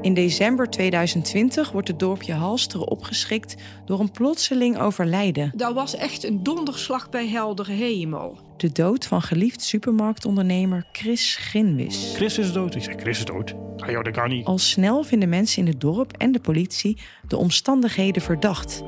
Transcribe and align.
In 0.00 0.14
december 0.14 0.70
2020 0.70 1.72
wordt 1.72 1.88
het 1.88 1.98
dorpje 1.98 2.32
Halsteren 2.32 2.88
opgeschrikt 2.88 3.54
door 3.84 4.00
een 4.00 4.10
plotseling 4.10 4.78
overlijden. 4.78 5.52
Dat 5.54 5.74
was 5.74 5.94
echt 5.94 6.24
een 6.24 6.42
donderslag 6.42 7.10
bij 7.10 7.28
heldere 7.28 7.72
hemel. 7.72 8.38
De 8.56 8.72
dood 8.72 9.06
van 9.06 9.22
geliefd 9.22 9.62
supermarktondernemer 9.62 10.86
Chris 10.92 11.36
Ginwis. 11.36 12.12
Chris 12.14 12.38
is 12.38 12.52
dood. 12.52 12.74
Ik 12.74 12.82
zeg, 12.82 12.94
Chris 12.96 13.18
is 13.18 13.24
dood. 13.24 13.54
Ah 13.76 13.90
joh, 13.90 14.04
dat 14.04 14.12
kan 14.12 14.28
niet. 14.28 14.46
Al 14.46 14.58
snel 14.58 15.02
vinden 15.02 15.28
mensen 15.28 15.62
in 15.62 15.68
het 15.68 15.80
dorp 15.80 16.12
en 16.16 16.32
de 16.32 16.40
politie 16.40 16.98
de 17.28 17.36
omstandigheden 17.36 18.22
verdacht. 18.22 18.82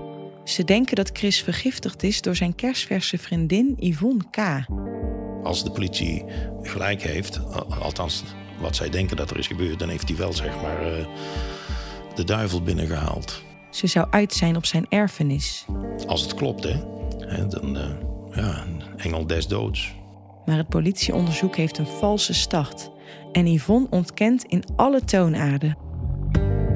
Ze 0.44 0.64
denken 0.64 0.96
dat 0.96 1.10
Chris 1.12 1.42
vergiftigd 1.42 2.02
is 2.02 2.20
door 2.20 2.36
zijn 2.36 2.54
kerstverse 2.54 3.18
vriendin 3.18 3.76
Yvonne 3.78 4.24
K. 4.30 4.66
Als 5.42 5.64
de 5.64 5.70
politie 5.70 6.24
gelijk 6.62 7.02
heeft, 7.02 7.40
althans 7.80 8.24
wat 8.62 8.76
zij 8.76 8.88
denken 8.90 9.16
dat 9.16 9.30
er 9.30 9.38
is 9.38 9.46
gebeurd, 9.46 9.78
dan 9.78 9.88
heeft 9.88 10.08
hij 10.08 10.16
wel 10.16 10.32
zeg 10.32 10.62
maar 10.62 10.98
uh, 10.98 11.06
de 12.14 12.24
duivel 12.24 12.62
binnengehaald. 12.62 13.42
Ze 13.70 13.86
zou 13.86 14.06
uit 14.10 14.32
zijn 14.32 14.56
op 14.56 14.64
zijn 14.64 14.86
erfenis. 14.88 15.64
Als 16.06 16.22
het 16.22 16.34
klopt, 16.34 16.64
hè? 16.64 16.80
hè 17.18 17.46
dan, 17.46 17.76
uh, 17.76 17.82
ja, 18.34 18.64
een 18.66 18.82
engel 18.96 19.26
des 19.26 19.46
doods. 19.46 19.94
Maar 20.46 20.56
het 20.56 20.68
politieonderzoek 20.68 21.56
heeft 21.56 21.78
een 21.78 21.86
valse 21.86 22.34
start. 22.34 22.90
En 23.32 23.52
Yvonne 23.52 23.86
ontkent 23.90 24.44
in 24.44 24.64
alle 24.76 25.04
toonaarden. 25.04 25.81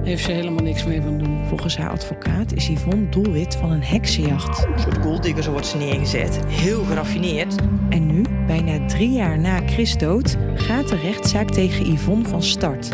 Heeft 0.07 0.25
ze 0.25 0.33
helemaal 0.33 0.63
niks 0.63 0.85
mee 0.85 1.01
van 1.03 1.19
doen. 1.19 1.47
Volgens 1.49 1.77
haar 1.77 1.91
advocaat 1.91 2.53
is 2.53 2.69
Yvonne 2.69 3.09
doelwit 3.09 3.57
van 3.57 3.71
een 3.71 3.83
heksenjacht. 3.83 4.67
Een 4.67 4.79
soort 4.81 4.99
golddigger 4.99 5.51
wordt 5.51 5.67
ze 5.67 5.77
neergezet. 5.77 6.41
Heel 6.47 6.85
geraffineerd. 6.85 7.55
En 7.89 8.07
nu, 8.07 8.25
bijna 8.47 8.87
drie 8.87 9.11
jaar 9.11 9.39
na 9.39 9.61
Chris 9.67 9.97
dood, 9.97 10.37
gaat 10.55 10.89
de 10.89 10.97
rechtszaak 10.97 11.51
tegen 11.51 11.93
Yvonne 11.93 12.29
van 12.29 12.43
start. 12.43 12.89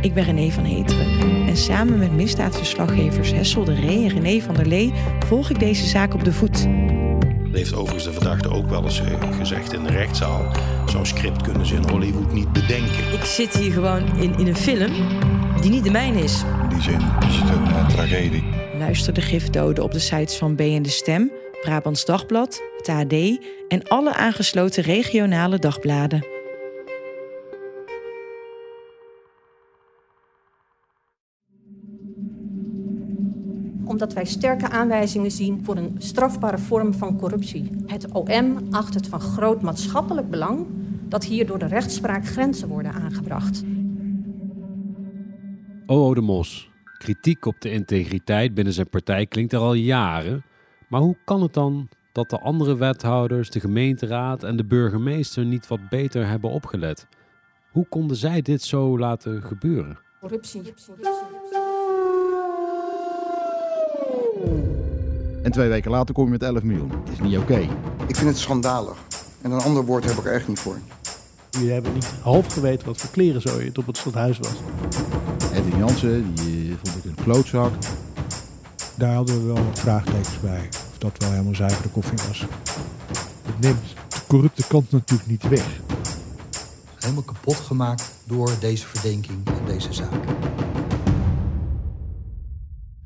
Ik 0.00 0.14
ben 0.14 0.24
René 0.24 0.50
van 0.50 0.64
Heteren 0.64 1.06
en 1.46 1.56
samen 1.56 1.98
met 1.98 2.12
misdaadverslaggevers 2.12 3.32
Hessel 3.32 3.64
de 3.64 3.74
Ree 3.74 4.04
en 4.04 4.20
René 4.20 4.40
van 4.40 4.54
der 4.54 4.66
Lee 4.66 4.92
volg 5.26 5.50
ik 5.50 5.58
deze 5.58 5.86
zaak 5.86 6.14
op 6.14 6.24
de 6.24 6.32
voet. 6.32 6.66
Heeft 7.52 7.74
overigens 7.74 8.04
de 8.04 8.12
verdachte 8.12 8.50
ook 8.50 8.68
wel 8.68 8.84
eens 8.84 9.02
gezegd 9.38 9.72
in 9.72 9.82
de 9.82 9.90
rechtszaal. 9.90 10.46
Zo'n 10.86 11.06
script 11.06 11.42
kunnen 11.42 11.66
ze 11.66 11.74
in 11.74 11.88
Hollywood 11.88 12.32
niet 12.32 12.52
bedenken. 12.52 13.12
Ik 13.12 13.24
zit 13.24 13.56
hier 13.56 13.72
gewoon 13.72 14.16
in, 14.16 14.38
in 14.38 14.46
een 14.46 14.56
film 14.56 14.92
die 15.60 15.70
niet 15.70 15.84
de 15.84 15.90
mijne 15.90 16.22
is. 16.22 16.42
In 16.62 16.68
die 16.68 16.82
zin 16.82 17.00
is 17.28 17.36
het 17.36 17.48
een 17.48 17.62
uh, 17.62 17.88
tragedie. 17.88 18.44
Luister 18.78 19.12
de 19.12 19.20
gifdoden 19.20 19.84
op 19.84 19.92
de 19.92 19.98
sites 19.98 20.36
van 20.36 20.54
B 20.54 20.60
en 20.60 20.82
de 20.82 20.88
Stem, 20.88 21.30
Brabants 21.62 22.04
Dagblad, 22.04 22.62
het 22.76 22.88
AD 22.88 23.12
en 23.68 23.82
alle 23.88 24.14
aangesloten 24.14 24.82
regionale 24.82 25.58
dagbladen. 25.58 26.34
omdat 33.96 34.12
wij 34.12 34.24
sterke 34.24 34.68
aanwijzingen 34.68 35.30
zien 35.30 35.60
voor 35.64 35.76
een 35.76 35.94
strafbare 35.98 36.58
vorm 36.58 36.94
van 36.94 37.18
corruptie. 37.18 37.70
Het 37.86 38.12
OM 38.12 38.66
acht 38.70 38.94
het 38.94 39.06
van 39.06 39.20
groot 39.20 39.62
maatschappelijk 39.62 40.30
belang 40.30 40.66
dat 41.08 41.24
hier 41.24 41.46
door 41.46 41.58
de 41.58 41.66
rechtspraak 41.66 42.26
grenzen 42.26 42.68
worden 42.68 42.92
aangebracht. 42.92 43.62
O.O. 45.86 46.14
de 46.14 46.20
Mos. 46.20 46.70
Kritiek 46.98 47.46
op 47.46 47.60
de 47.60 47.70
integriteit 47.70 48.54
binnen 48.54 48.72
zijn 48.72 48.88
partij 48.88 49.26
klinkt 49.26 49.52
er 49.52 49.58
al 49.58 49.74
jaren. 49.74 50.44
Maar 50.88 51.00
hoe 51.00 51.16
kan 51.24 51.42
het 51.42 51.54
dan 51.54 51.88
dat 52.12 52.30
de 52.30 52.40
andere 52.40 52.76
wethouders, 52.76 53.50
de 53.50 53.60
gemeenteraad 53.60 54.42
en 54.42 54.56
de 54.56 54.64
burgemeester 54.64 55.44
niet 55.44 55.66
wat 55.66 55.88
beter 55.88 56.26
hebben 56.26 56.50
opgelet? 56.50 57.06
Hoe 57.70 57.86
konden 57.88 58.16
zij 58.16 58.42
dit 58.42 58.62
zo 58.62 58.98
laten 58.98 59.42
gebeuren? 59.42 59.98
Corruptie. 60.20 60.62
En 65.42 65.52
twee 65.52 65.68
weken 65.68 65.90
later 65.90 66.14
kom 66.14 66.24
je 66.24 66.30
met 66.30 66.42
11 66.42 66.62
miljoen. 66.62 66.88
Dat 66.88 67.12
is 67.12 67.20
niet 67.20 67.38
oké. 67.38 67.58
Ik 68.06 68.16
vind 68.16 68.28
het 68.28 68.38
schandalig. 68.38 68.98
En 69.42 69.50
een 69.50 69.60
ander 69.60 69.84
woord 69.84 70.04
heb 70.04 70.16
ik 70.16 70.24
er 70.24 70.32
echt 70.32 70.48
niet 70.48 70.58
voor. 70.58 70.78
Jullie 71.56 71.72
hebben 71.72 71.92
niet 71.92 72.12
half 72.22 72.52
geweten 72.52 72.86
wat 72.86 72.96
voor 72.96 73.10
kleren 73.10 73.40
zo 73.40 73.60
het 73.60 73.78
op 73.78 73.86
het 73.86 73.96
stadhuis 73.96 74.38
was. 74.38 74.54
Edwin 75.52 75.78
Jansen, 75.78 76.34
die 76.34 76.76
vond 76.82 77.04
ik 77.04 77.04
een 77.04 77.24
klootzak. 77.24 77.72
Daar 78.96 79.14
hadden 79.14 79.40
we 79.40 79.52
wel 79.52 79.64
wat 79.64 79.78
vraagtekens 79.78 80.40
bij. 80.40 80.68
Of 80.90 80.98
dat 80.98 81.18
wel 81.18 81.30
helemaal 81.30 81.54
zuivere 81.54 81.88
koffie 81.88 82.18
was. 82.28 82.40
Het 83.42 83.60
neemt 83.60 83.94
de 84.08 84.20
corrupte 84.26 84.66
kant 84.66 84.90
natuurlijk 84.90 85.30
niet 85.30 85.48
weg. 85.48 85.80
Helemaal 86.94 87.22
kapot 87.22 87.56
gemaakt 87.56 88.12
door 88.24 88.50
deze 88.60 88.86
verdenking 88.86 89.46
en 89.46 89.66
deze 89.66 89.92
zaak. 89.92 90.24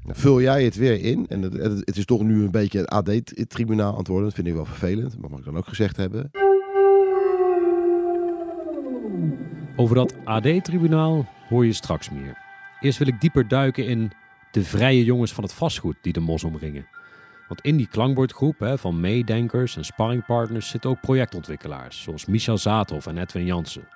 Vul 0.07 0.41
jij 0.41 0.65
het 0.65 0.77
weer 0.77 1.01
in, 1.01 1.27
en 1.29 1.43
het, 1.43 1.53
het 1.85 1.97
is 1.97 2.05
toch 2.05 2.23
nu 2.23 2.43
een 2.43 2.51
beetje 2.51 2.79
een 2.79 2.89
AD-tribunaal 2.89 3.97
antwoorden. 3.97 4.25
Dat 4.27 4.35
vind 4.35 4.47
ik 4.47 4.55
wel 4.55 4.65
vervelend, 4.65 5.19
maar 5.21 5.31
mag 5.31 5.39
ik 5.39 5.45
dan 5.45 5.57
ook 5.57 5.69
gezegd 5.69 5.97
hebben. 5.97 6.31
Over 9.81 9.95
dat 9.95 10.15
AD-tribunaal 10.25 11.27
hoor 11.49 11.67
je 11.67 11.73
straks 11.73 12.11
meer. 12.11 12.37
Eerst 12.81 12.99
wil 12.99 13.07
ik 13.07 13.21
dieper 13.21 13.49
duiken 13.49 13.87
in 13.87 14.13
de 14.51 14.65
vrije 14.65 15.05
jongens 15.05 15.33
van 15.33 15.45
het 15.45 15.53
vastgoed 15.53 15.97
die 16.01 16.13
de 16.13 16.21
mos 16.21 16.45
omringen. 16.45 16.87
Want 17.49 17.61
in 17.61 17.77
die 17.77 17.89
klankbordgroep 17.89 18.59
hè, 18.59 18.79
van 18.79 19.01
meedenkers 19.01 19.77
en 19.77 19.85
sparringpartners 19.85 20.69
zitten 20.69 20.91
ook 20.91 21.01
projectontwikkelaars, 21.01 22.03
zoals 22.03 22.27
Michel 22.27 22.59
Zaathoff 22.59 23.07
en 23.07 23.19
Edwin 23.19 23.45
Jansen. 23.45 23.89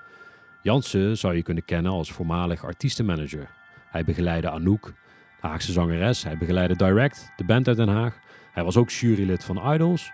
Jansen 0.62 1.18
zou 1.18 1.34
je 1.34 1.42
kunnen 1.42 1.64
kennen 1.64 1.92
als 1.92 2.12
voormalig 2.12 2.64
artiestenmanager. 2.64 3.50
Hij 3.90 4.04
begeleidde 4.04 4.50
Anouk, 4.50 4.92
de 5.40 5.46
Haagse 5.46 5.72
zangeres. 5.72 6.22
Hij 6.22 6.38
begeleidde 6.38 6.76
Direct, 6.76 7.32
de 7.36 7.44
band 7.44 7.68
uit 7.68 7.76
Den 7.76 7.88
Haag. 7.88 8.18
Hij 8.52 8.64
was 8.64 8.76
ook 8.76 8.90
jurylid 8.90 9.44
van 9.44 9.72
Idols. 9.74 10.10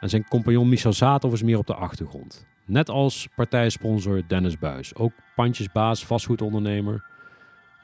En 0.00 0.08
zijn 0.08 0.28
compagnon 0.28 0.68
Michel 0.68 0.92
Zaathoff 0.92 1.34
is 1.34 1.42
meer 1.42 1.58
op 1.58 1.66
de 1.66 1.74
achtergrond. 1.74 2.46
Net 2.66 2.88
als 2.88 3.28
partijsponsor 3.34 4.22
Dennis 4.26 4.58
Buis, 4.58 4.94
ook 4.94 5.12
pandjesbaas, 5.34 6.06
vastgoedondernemer. 6.06 7.04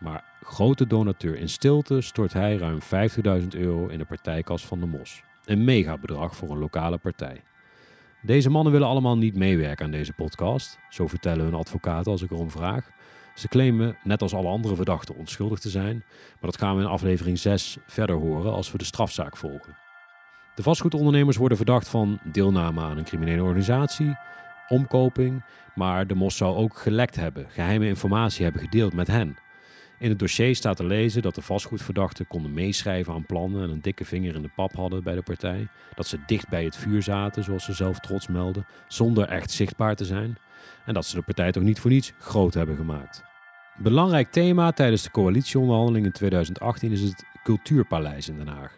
Maar 0.01 0.25
grote 0.41 0.87
donateur 0.87 1.39
in 1.39 1.49
stilte 1.49 2.01
stort 2.01 2.33
hij 2.33 2.57
ruim 2.57 2.79
50.000 3.43 3.47
euro 3.49 3.87
in 3.87 3.99
de 3.99 4.05
partijkas 4.05 4.67
van 4.67 4.81
de 4.81 4.87
Mos. 4.87 5.23
Een 5.45 5.65
megabedrag 5.65 6.37
voor 6.37 6.51
een 6.51 6.59
lokale 6.59 6.99
partij. 6.99 7.43
Deze 8.23 8.51
mannen 8.51 8.73
willen 8.73 8.89
allemaal 8.89 9.17
niet 9.17 9.37
meewerken 9.37 9.85
aan 9.85 9.91
deze 9.91 10.13
podcast, 10.13 10.79
zo 10.91 11.07
vertellen 11.07 11.45
hun 11.45 11.55
advocaten 11.55 12.13
als 12.13 12.23
ik 12.23 12.31
erom 12.31 12.51
vraag. 12.51 12.91
Ze 13.35 13.49
claimen, 13.49 13.97
net 14.05 14.23
als 14.23 14.35
alle 14.35 14.49
andere 14.49 14.75
verdachten, 14.75 15.17
onschuldig 15.17 15.59
te 15.59 15.71
zijn, 15.71 16.05
maar 16.41 16.51
dat 16.51 16.59
gaan 16.59 16.77
we 16.77 16.83
in 16.83 16.89
aflevering 16.89 17.39
6 17.39 17.77
verder 17.87 18.17
horen 18.17 18.53
als 18.53 18.73
we 18.73 18.79
de 18.79 18.85
strafzaak 18.85 19.37
volgen. 19.37 19.77
De 20.55 20.63
vastgoedondernemers 20.63 21.37
worden 21.37 21.57
verdacht 21.57 21.89
van 21.89 22.19
deelname 22.25 22.81
aan 22.81 22.99
een 22.99 23.05
criminele 23.05 23.43
organisatie, 23.43 24.17
omkoping, 24.73 25.45
maar 25.75 26.07
de 26.07 26.15
Mos 26.15 26.37
zou 26.37 26.57
ook 26.57 26.77
gelekt 26.77 27.17
hebben, 27.17 27.47
geheime 27.49 27.87
informatie 27.87 28.45
hebben 28.45 28.63
gedeeld 28.63 28.93
met 28.93 29.07
hen. 29.07 29.37
In 29.99 30.09
het 30.09 30.19
dossier 30.19 30.57
staat 30.57 30.77
te 30.77 30.85
lezen 30.85 31.23
dat 31.23 31.35
de 31.35 31.43
vastgoedverdachten 31.43 32.27
konden 32.27 32.53
meeschrijven 32.53 33.15
aan 33.15 33.27
plannen 33.27 33.63
en 33.63 33.71
een 33.71 33.83
dikke 33.83 34.05
vinger 34.05 34.35
in 34.35 34.43
de 34.43 34.51
pap 34.55 34.77
hadden 34.77 35.03
bij 35.03 35.15
de 35.15 35.23
partij. 35.23 35.69
Dat 35.95 36.07
ze 36.07 36.19
dicht 36.27 36.49
bij 36.49 36.65
het 36.65 36.77
vuur 36.77 37.03
zaten, 37.03 37.45
zoals 37.45 37.65
ze 37.65 37.73
zelf 37.73 37.99
trots 37.99 38.27
melden, 38.27 38.67
zonder 38.89 39.29
echt 39.29 39.51
zichtbaar 39.51 39.97
te 39.97 40.05
zijn. 40.05 40.37
En 40.85 40.95
dat 40.95 41.07
ze 41.07 41.17
de 41.17 41.23
partij 41.23 41.53
toch 41.53 41.63
niet 41.63 41.81
voor 41.81 41.91
niets 41.91 42.13
groot 42.19 42.55
hebben 42.55 42.77
gemaakt. 42.77 43.23
Belangrijk 43.77 44.31
thema 44.31 44.73
tijdens 44.73 45.03
de 45.03 45.11
coalitieonderhandeling 45.11 46.05
in 46.05 46.13
2018 46.13 46.93
is 46.93 47.01
het 47.01 47.25
Cultuurpaleis 47.43 48.29
in 48.29 48.37
Den 48.37 48.49
Haag. 48.49 48.77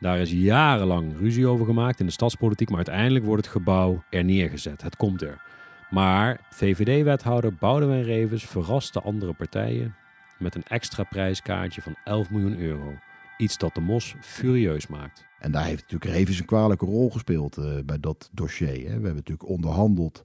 Daar 0.00 0.18
is 0.18 0.32
jarenlang 0.32 1.18
ruzie 1.18 1.46
over 1.46 1.66
gemaakt 1.66 2.00
in 2.00 2.06
de 2.06 2.12
stadspolitiek, 2.12 2.68
maar 2.68 2.76
uiteindelijk 2.76 3.24
wordt 3.24 3.44
het 3.44 3.54
gebouw 3.54 4.02
er 4.10 4.24
neergezet. 4.24 4.82
Het 4.82 4.96
komt 4.96 5.22
er. 5.22 5.42
Maar 5.90 6.40
VVD-wethouder 6.50 7.54
Boudewijn 7.54 8.02
Revens 8.02 8.44
verrast 8.44 8.92
de 8.92 9.00
andere 9.00 9.32
partijen 9.32 9.94
met 10.38 10.54
een 10.54 10.64
extra 10.64 11.04
prijskaartje 11.04 11.82
van 11.82 11.96
11 12.04 12.30
miljoen 12.30 12.58
euro. 12.58 12.94
Iets 13.36 13.58
dat 13.58 13.74
de 13.74 13.80
Mos 13.80 14.14
furieus 14.20 14.86
maakt. 14.86 15.26
En 15.38 15.52
daar 15.52 15.64
heeft 15.64 15.82
natuurlijk 15.82 16.10
Revens 16.10 16.38
een 16.38 16.44
kwalijke 16.44 16.86
rol 16.86 17.10
gespeeld 17.10 17.58
uh, 17.58 17.78
bij 17.84 18.00
dat 18.00 18.30
dossier. 18.32 18.68
Hè. 18.68 18.84
We 18.84 18.90
hebben 18.90 19.14
natuurlijk 19.14 19.48
onderhandeld 19.48 20.24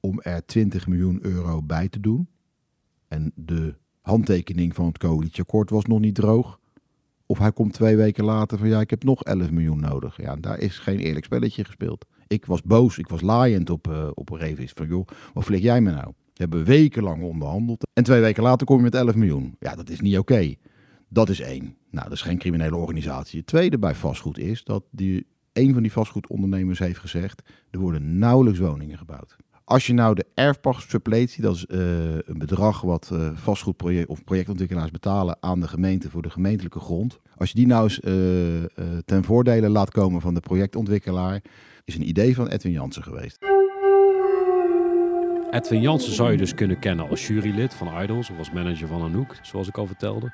om 0.00 0.20
er 0.20 0.46
20 0.46 0.86
miljoen 0.86 1.18
euro 1.22 1.62
bij 1.62 1.88
te 1.88 2.00
doen. 2.00 2.28
En 3.08 3.32
de 3.34 3.74
handtekening 4.00 4.74
van 4.74 4.86
het 4.86 4.98
coalitieakkoord 4.98 5.70
was 5.70 5.84
nog 5.84 6.00
niet 6.00 6.14
droog 6.14 6.59
Of 7.30 7.38
hij 7.38 7.52
komt 7.52 7.72
twee 7.72 7.96
weken 7.96 8.24
later 8.24 8.58
van 8.58 8.68
ja, 8.68 8.80
ik 8.80 8.90
heb 8.90 9.04
nog 9.04 9.22
11 9.22 9.50
miljoen 9.50 9.80
nodig. 9.80 10.22
Ja, 10.22 10.36
daar 10.36 10.58
is 10.58 10.78
geen 10.78 10.98
eerlijk 10.98 11.24
spelletje 11.24 11.64
gespeeld. 11.64 12.06
Ik 12.26 12.46
was 12.46 12.62
boos, 12.62 12.98
ik 12.98 13.08
was 13.08 13.20
laaiend 13.20 13.70
op, 13.70 13.88
uh, 13.88 14.08
op 14.14 14.28
Revis. 14.28 14.72
Van 14.74 14.86
joh, 14.86 15.06
wat 15.32 15.44
vlieg 15.44 15.62
jij 15.62 15.80
me 15.80 15.90
nou? 15.90 16.06
We 16.06 16.32
hebben 16.32 16.64
wekenlang 16.64 17.22
onderhandeld. 17.22 17.86
En 17.92 18.04
twee 18.04 18.20
weken 18.20 18.42
later 18.42 18.66
kom 18.66 18.76
je 18.76 18.82
met 18.82 18.94
11 18.94 19.14
miljoen. 19.14 19.56
Ja, 19.58 19.74
dat 19.74 19.90
is 19.90 20.00
niet 20.00 20.18
oké. 20.18 20.54
Dat 21.08 21.28
is 21.28 21.40
één. 21.40 21.76
Nou, 21.90 22.04
dat 22.04 22.12
is 22.12 22.22
geen 22.22 22.38
criminele 22.38 22.76
organisatie. 22.76 23.38
Het 23.38 23.48
tweede 23.48 23.78
bij 23.78 23.94
vastgoed 23.94 24.38
is 24.38 24.64
dat 24.64 24.84
die, 24.90 25.26
een 25.52 25.72
van 25.72 25.82
die 25.82 25.92
vastgoedondernemers 25.92 26.78
heeft 26.78 26.98
gezegd... 26.98 27.42
er 27.70 27.78
worden 27.78 28.18
nauwelijks 28.18 28.58
woningen 28.58 28.98
gebouwd. 28.98 29.36
Als 29.70 29.86
je 29.86 29.92
nou 29.92 30.14
de 30.14 30.26
erfpachtsuppletie, 30.34 31.42
dat 31.42 31.54
is 31.54 31.64
uh, 31.68 31.78
een 32.14 32.38
bedrag 32.38 32.80
wat 32.80 33.10
uh, 33.12 33.30
vastgoedproject 33.34 34.08
of 34.08 34.24
projectontwikkelaars 34.24 34.90
betalen 34.90 35.36
aan 35.40 35.60
de 35.60 35.68
gemeente 35.68 36.10
voor 36.10 36.22
de 36.22 36.30
gemeentelijke 36.30 36.80
grond. 36.80 37.18
Als 37.36 37.48
je 37.48 37.54
die 37.54 37.66
nou 37.66 37.82
eens 37.82 38.00
uh, 38.00 38.14
ten 39.04 39.24
voordele 39.24 39.68
laat 39.68 39.90
komen 39.90 40.20
van 40.20 40.34
de 40.34 40.40
projectontwikkelaar, 40.40 41.42
is 41.84 41.94
een 41.94 42.08
idee 42.08 42.34
van 42.34 42.48
Edwin 42.48 42.72
Jansen 42.72 43.02
geweest. 43.02 43.38
Edwin 45.50 45.80
Jansen 45.80 46.12
zou 46.12 46.30
je 46.30 46.36
dus 46.36 46.54
kunnen 46.54 46.78
kennen 46.78 47.08
als 47.08 47.26
jurylid 47.26 47.74
van 47.74 48.02
Idols 48.02 48.30
of 48.30 48.38
als 48.38 48.52
manager 48.52 48.88
van 48.88 49.02
Anouk, 49.02 49.38
zoals 49.42 49.68
ik 49.68 49.78
al 49.78 49.86
vertelde. 49.86 50.32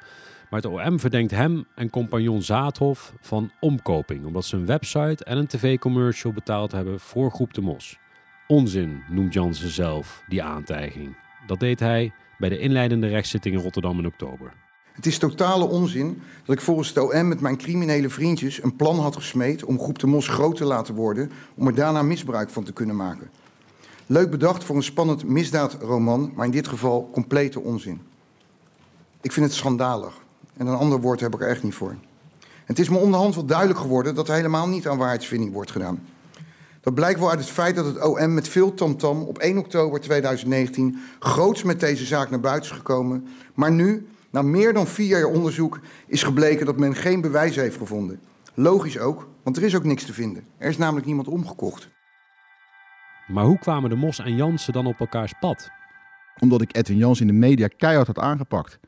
Maar 0.50 0.60
het 0.62 0.70
OM 0.70 1.00
verdenkt 1.00 1.30
hem 1.30 1.66
en 1.74 1.90
compagnon 1.90 2.42
Zaathof 2.42 3.12
van 3.20 3.50
omkoping, 3.60 4.24
omdat 4.24 4.44
ze 4.44 4.56
een 4.56 4.66
website 4.66 5.24
en 5.24 5.38
een 5.38 5.46
tv-commercial 5.46 6.32
betaald 6.32 6.72
hebben 6.72 7.00
voor 7.00 7.30
Groep 7.30 7.54
de 7.54 7.60
Mos. 7.60 7.98
Onzin 8.48 9.02
noemt 9.08 9.32
Jansen 9.32 9.70
zelf 9.70 10.22
die 10.28 10.42
aantijging. 10.42 11.16
Dat 11.46 11.60
deed 11.60 11.80
hij 11.80 12.12
bij 12.38 12.48
de 12.48 12.58
inleidende 12.58 13.06
rechtszitting 13.06 13.54
in 13.54 13.62
Rotterdam 13.62 13.98
in 13.98 14.06
oktober. 14.06 14.52
Het 14.92 15.06
is 15.06 15.18
totale 15.18 15.64
onzin 15.64 16.22
dat 16.44 16.56
ik 16.56 16.62
volgens 16.62 16.88
het 16.88 16.98
OM 16.98 17.28
met 17.28 17.40
mijn 17.40 17.56
criminele 17.56 18.08
vriendjes 18.08 18.62
een 18.62 18.76
plan 18.76 18.98
had 18.98 19.16
gesmeed 19.16 19.64
om 19.64 19.78
Groep 19.78 19.98
de 19.98 20.06
Mos 20.06 20.28
groot 20.28 20.56
te 20.56 20.64
laten 20.64 20.94
worden 20.94 21.30
om 21.54 21.66
er 21.66 21.74
daarna 21.74 22.02
misbruik 22.02 22.50
van 22.50 22.64
te 22.64 22.72
kunnen 22.72 22.96
maken. 22.96 23.30
Leuk 24.06 24.30
bedacht 24.30 24.64
voor 24.64 24.76
een 24.76 24.82
spannend 24.82 25.24
misdaadroman, 25.24 26.32
maar 26.34 26.46
in 26.46 26.52
dit 26.52 26.68
geval 26.68 27.10
complete 27.12 27.60
onzin. 27.60 28.00
Ik 29.20 29.32
vind 29.32 29.46
het 29.46 29.54
schandalig. 29.54 30.14
En 30.56 30.66
een 30.66 30.76
ander 30.76 31.00
woord 31.00 31.20
heb 31.20 31.34
ik 31.34 31.40
er 31.40 31.48
echt 31.48 31.62
niet 31.62 31.74
voor. 31.74 31.96
Het 32.64 32.78
is 32.78 32.88
me 32.88 32.98
onderhand 32.98 33.34
wel 33.34 33.44
duidelijk 33.44 33.78
geworden 33.78 34.14
dat 34.14 34.28
er 34.28 34.34
helemaal 34.34 34.68
niet 34.68 34.88
aan 34.88 34.98
waarheidsvinding 34.98 35.52
wordt 35.52 35.70
gedaan. 35.70 36.00
Dat 36.86 36.94
blijkt 36.94 37.20
wel 37.20 37.30
uit 37.30 37.38
het 37.38 37.50
feit 37.50 37.76
dat 37.76 37.84
het 37.84 38.04
OM 38.04 38.34
met 38.34 38.48
veel 38.48 38.74
tamtam 38.74 39.22
op 39.22 39.38
1 39.38 39.58
oktober 39.58 40.00
2019 40.00 40.98
groots 41.18 41.62
met 41.62 41.80
deze 41.80 42.04
zaak 42.04 42.30
naar 42.30 42.40
buiten 42.40 42.70
is 42.70 42.76
gekomen. 42.76 43.26
Maar 43.54 43.72
nu, 43.72 44.06
na 44.30 44.42
meer 44.42 44.72
dan 44.72 44.86
vier 44.86 45.06
jaar 45.06 45.24
onderzoek, 45.24 45.80
is 46.06 46.22
gebleken 46.22 46.66
dat 46.66 46.76
men 46.76 46.94
geen 46.94 47.20
bewijs 47.20 47.56
heeft 47.56 47.76
gevonden. 47.76 48.20
Logisch 48.54 48.98
ook, 48.98 49.28
want 49.42 49.56
er 49.56 49.62
is 49.62 49.76
ook 49.76 49.84
niks 49.84 50.04
te 50.04 50.12
vinden. 50.12 50.46
Er 50.58 50.68
is 50.68 50.76
namelijk 50.76 51.06
niemand 51.06 51.28
omgekocht. 51.28 51.88
Maar 53.26 53.44
hoe 53.44 53.58
kwamen 53.58 53.90
de 53.90 53.96
Mos 53.96 54.18
en 54.18 54.36
Jansen 54.36 54.72
dan 54.72 54.86
op 54.86 55.00
elkaars 55.00 55.34
pad? 55.40 55.70
Omdat 56.38 56.62
ik 56.62 56.76
Edwin 56.76 56.96
Jansen 56.98 57.28
in 57.28 57.32
de 57.32 57.46
media 57.46 57.68
keihard 57.76 58.06
had 58.06 58.18
aangepakt. 58.18 58.78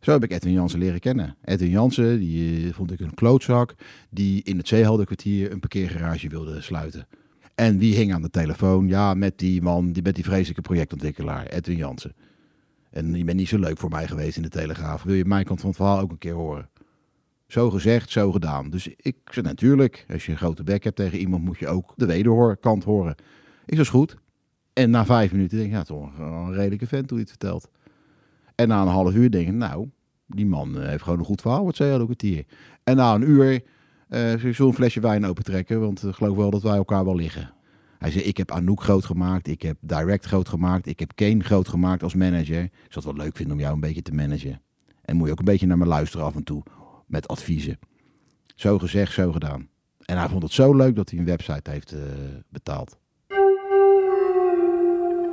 Zo 0.00 0.12
heb 0.12 0.24
ik 0.24 0.32
Edwin 0.32 0.52
Jansen 0.52 0.78
leren 0.78 1.00
kennen. 1.00 1.36
Edwin 1.44 1.70
Jansen, 1.70 2.18
die 2.18 2.66
eh, 2.66 2.74
vond 2.74 2.92
ik 2.92 3.00
een 3.00 3.14
klootzak, 3.14 3.74
die 4.10 4.42
in 4.42 4.56
het 4.56 4.68
Zeeheldenkwartier 4.68 5.52
een 5.52 5.60
parkeergarage 5.60 6.28
wilde 6.28 6.60
sluiten. 6.60 7.06
En 7.54 7.78
wie 7.78 7.94
hing 7.94 8.14
aan 8.14 8.22
de 8.22 8.30
telefoon? 8.30 8.88
Ja, 8.88 9.14
met 9.14 9.38
die 9.38 9.62
man, 9.62 9.92
die, 9.92 10.02
met 10.02 10.14
die 10.14 10.24
vreselijke 10.24 10.62
projectontwikkelaar, 10.62 11.46
Edwin 11.46 11.76
Jansen. 11.76 12.14
En 12.90 13.14
je 13.14 13.24
bent 13.24 13.36
niet 13.36 13.48
zo 13.48 13.58
leuk 13.58 13.78
voor 13.78 13.90
mij 13.90 14.06
geweest 14.06 14.36
in 14.36 14.42
de 14.42 14.48
Telegraaf. 14.48 15.02
Wil 15.02 15.14
je 15.14 15.24
mijn 15.24 15.44
kant 15.44 15.60
van 15.60 15.68
het 15.68 15.78
verhaal 15.78 16.00
ook 16.00 16.10
een 16.10 16.18
keer 16.18 16.34
horen? 16.34 16.68
Zo 17.46 17.70
gezegd, 17.70 18.10
zo 18.10 18.32
gedaan. 18.32 18.70
Dus 18.70 18.88
ik 18.96 19.16
zei 19.24 19.46
natuurlijk, 19.46 20.06
als 20.12 20.26
je 20.26 20.32
een 20.32 20.38
grote 20.38 20.62
bek 20.62 20.84
hebt 20.84 20.96
tegen 20.96 21.18
iemand, 21.18 21.44
moet 21.44 21.58
je 21.58 21.68
ook 21.68 21.92
de 21.96 22.06
wederkant 22.06 22.84
horen. 22.84 23.14
Ik 23.66 23.76
was 23.76 23.88
goed. 23.88 24.16
En 24.72 24.90
na 24.90 25.04
vijf 25.04 25.32
minuten 25.32 25.56
denk 25.58 25.70
ik, 25.70 25.76
ja, 25.76 25.82
toch 25.82 26.18
een 26.18 26.54
redelijke 26.54 26.86
vent 26.86 27.10
hoe 27.10 27.18
je 27.18 27.24
het 27.24 27.32
vertelt. 27.38 27.70
En 28.56 28.68
na 28.68 28.82
een 28.82 28.88
half 28.88 29.14
uur 29.14 29.30
denk 29.30 29.48
ik, 29.48 29.54
nou, 29.54 29.90
die 30.26 30.46
man 30.46 30.80
eh, 30.80 30.88
heeft 30.88 31.02
gewoon 31.02 31.18
een 31.18 31.24
goed 31.24 31.40
verhaal, 31.40 31.62
wordt 31.62 31.76
zei 31.76 32.00
ook 32.00 32.08
het 32.08 32.20
hier. 32.20 32.44
En 32.84 32.96
na 32.96 33.14
een 33.14 33.30
uur 33.30 33.62
uh, 34.08 34.44
ik 34.44 34.54
zo'n 34.54 34.74
flesje 34.74 35.00
wijn 35.00 35.26
opentrekken, 35.26 35.80
want 35.80 36.02
ik 36.02 36.14
geloof 36.14 36.36
wel 36.36 36.50
dat 36.50 36.62
wij 36.62 36.76
elkaar 36.76 37.04
wel 37.04 37.16
liggen. 37.16 37.54
Hij 37.98 38.10
zei, 38.10 38.24
ik 38.24 38.36
heb 38.36 38.50
Anouk 38.50 38.82
groot 38.82 39.04
gemaakt, 39.04 39.46
ik 39.46 39.62
heb 39.62 39.76
Direct 39.80 40.26
groot 40.26 40.48
gemaakt, 40.48 40.86
ik 40.86 40.98
heb 40.98 41.12
Kane 41.14 41.44
groot 41.44 41.68
gemaakt 41.68 42.02
als 42.02 42.14
manager. 42.14 42.62
Ik 42.62 42.70
zou 42.88 43.04
het 43.04 43.04
wel 43.04 43.24
leuk 43.24 43.36
vinden 43.36 43.54
om 43.54 43.60
jou 43.60 43.74
een 43.74 43.80
beetje 43.80 44.02
te 44.02 44.12
managen. 44.12 44.60
En 45.02 45.16
moet 45.16 45.26
je 45.26 45.32
ook 45.32 45.38
een 45.38 45.44
beetje 45.44 45.66
naar 45.66 45.78
me 45.78 45.86
luisteren 45.86 46.26
af 46.26 46.34
en 46.34 46.44
toe, 46.44 46.62
met 47.06 47.28
adviezen. 47.28 47.78
Zo 48.54 48.78
gezegd, 48.78 49.12
zo 49.12 49.32
gedaan. 49.32 49.68
En 50.04 50.18
hij 50.18 50.28
vond 50.28 50.42
het 50.42 50.52
zo 50.52 50.74
leuk 50.74 50.96
dat 50.96 51.10
hij 51.10 51.18
een 51.18 51.24
website 51.24 51.70
heeft 51.70 51.94
uh, 51.94 52.00
betaald. 52.48 52.98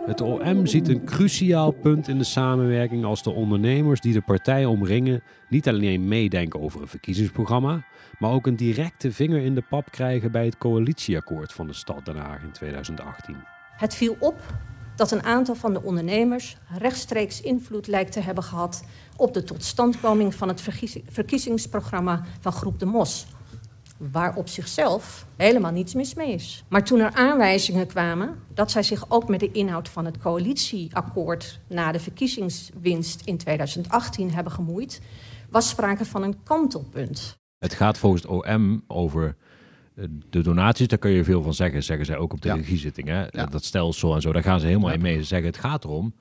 Het 0.05 0.21
OM 0.21 0.65
ziet 0.65 0.88
een 0.88 1.05
cruciaal 1.05 1.71
punt 1.71 2.07
in 2.07 2.17
de 2.17 2.23
samenwerking 2.23 3.05
als 3.05 3.23
de 3.23 3.29
ondernemers 3.29 4.00
die 4.00 4.13
de 4.13 4.21
partij 4.21 4.65
omringen 4.65 5.23
niet 5.50 5.67
alleen 5.67 6.07
meedenken 6.07 6.61
over 6.61 6.81
een 6.81 6.88
verkiezingsprogramma, 6.88 7.85
maar 8.19 8.31
ook 8.31 8.47
een 8.47 8.55
directe 8.55 9.11
vinger 9.11 9.41
in 9.41 9.55
de 9.55 9.63
pap 9.69 9.91
krijgen 9.91 10.31
bij 10.31 10.45
het 10.45 10.57
coalitieakkoord 10.57 11.53
van 11.53 11.67
de 11.67 11.73
stad 11.73 12.05
Den 12.05 12.15
Haag 12.15 12.44
in 12.44 12.51
2018. 12.51 13.35
Het 13.77 13.95
viel 13.95 14.15
op 14.19 14.41
dat 14.95 15.11
een 15.11 15.23
aantal 15.23 15.55
van 15.55 15.73
de 15.73 15.83
ondernemers 15.83 16.57
rechtstreeks 16.77 17.41
invloed 17.41 17.88
lijkt 17.88 18.11
te 18.11 18.19
hebben 18.19 18.44
gehad 18.44 18.83
op 19.15 19.33
de 19.33 19.44
totstandkoming 19.44 20.35
van 20.35 20.47
het 20.47 20.63
verkiezingsprogramma 21.07 22.21
van 22.39 22.51
Groep 22.51 22.79
de 22.79 22.85
Mos 22.85 23.25
waar 23.98 24.36
op 24.36 24.48
zichzelf 24.48 25.25
helemaal 25.36 25.72
niets 25.72 25.94
mis 25.94 26.13
mee 26.13 26.34
is. 26.34 26.63
Maar 26.68 26.84
toen 26.84 27.00
er 27.00 27.13
aanwijzingen 27.13 27.88
kwamen 27.88 28.40
dat 28.54 28.72
zij 28.72 28.84
zich 28.84 29.06
ook 29.10 29.28
met 29.28 29.40
de 29.40 29.51
inhoud 29.51 29.90
van 29.90 30.06
het 30.06 30.18
coalitieakkoord 30.18 31.60
na 31.68 31.92
de 31.92 32.00
verkiezingswinst 32.00 33.22
in 33.25 33.38
2018 33.38 34.31
hebben 34.31 34.54
gemoeid, 34.54 35.01
was 35.50 35.69
sprake 35.69 36.06
van 36.06 36.24
een 36.24 36.44
kantelpunt. 36.44 37.38
Het 37.57 37.74
gaat 37.74 37.98
volgens 37.98 38.22
het 38.22 38.31
OM 38.31 38.84
over 38.88 39.36
eh, 39.96 40.06
de 40.30 40.42
donaties, 40.42 40.88
daar 40.88 41.00
kun 41.00 41.12
je 41.12 41.24
veel 41.24 41.42
van 41.42 41.54
zeggen, 41.54 41.84
zeggen 41.84 42.06
zij 42.06 42.18
ook 42.18 42.34
op 42.34 42.42
de 42.42 42.48
ja. 42.48 42.56
regiezitting. 42.56 43.07
Hè? 43.07 43.25
Dat 43.50 43.63
stelsel 43.63 44.16
en 44.16 44.22
zo, 44.22 44.31
daar 44.31 44.44
gaan 44.44 44.60
ze 44.60 44.68
helemaal 44.68 44.92
in 44.92 45.01
mee. 45.01 45.18
Ze 45.18 45.24
zeggen 45.24 45.48
het 45.48 45.57
gaat 45.57 45.84
erom, 45.84 46.13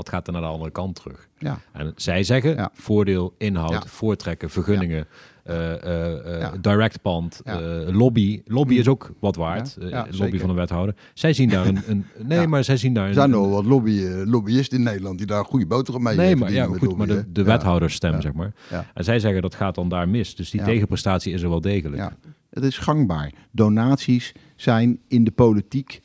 wat 0.00 0.08
gaat 0.08 0.26
er 0.26 0.32
naar 0.32 0.42
de 0.42 0.48
andere 0.48 0.70
kant 0.70 0.94
terug? 0.94 1.28
Ja. 1.38 1.58
En 1.72 1.92
zij 1.96 2.22
zeggen 2.22 2.70
voordeel, 2.72 3.34
inhoud, 3.38 3.88
voortrekken, 3.88 4.50
vergunningen. 4.50 5.06
Uh, 5.46 6.52
direct 6.60 7.02
pand, 7.02 7.42
lobby. 7.86 8.42
Lobby 8.44 8.74
is 8.74 8.88
ook 8.88 9.12
wat 9.18 9.36
waard. 9.36 9.76
lobby 10.10 10.38
van 10.38 10.50
een 10.50 10.56
wethouder. 10.56 10.94
Zij 11.14 11.32
zien 11.32 11.48
daar 11.48 11.66
een. 11.66 11.82
een 11.86 12.06
nee, 12.26 12.46
maar 12.46 12.64
zij 12.64 12.76
zien 12.76 12.94
daar. 12.94 13.08
Er 13.08 13.14
zijn 13.14 13.50
wat 13.50 13.64
lobby, 13.64 14.06
lobbyisten 14.24 14.78
in 14.78 14.84
Nederland 14.84 15.18
die 15.18 15.26
daar 15.26 15.44
goede 15.44 15.66
boterham 15.66 16.02
mee 16.02 16.16
Nee, 16.16 16.36
maar, 16.36 16.52
ja, 16.52 16.64
goed, 16.64 16.96
maar 16.96 17.06
de, 17.06 17.32
de 17.32 17.42
wethouderstem, 17.42 18.20
zeg 18.20 18.32
maar. 18.32 18.52
En 18.94 19.04
zij 19.04 19.18
zeggen 19.18 19.42
dat 19.42 19.54
gaat 19.54 19.74
dan 19.74 19.88
daar 19.88 20.08
mis. 20.08 20.34
Dus 20.34 20.50
die 20.50 20.62
tegenprestatie 20.62 21.32
is 21.32 21.42
er 21.42 21.48
wel 21.48 21.60
degelijk. 21.60 22.10
Het 22.50 22.64
is 22.64 22.78
gangbaar. 22.78 23.32
Donaties 23.50 24.32
zijn 24.56 24.98
in 25.08 25.24
de 25.24 25.30
politiek 25.30 26.02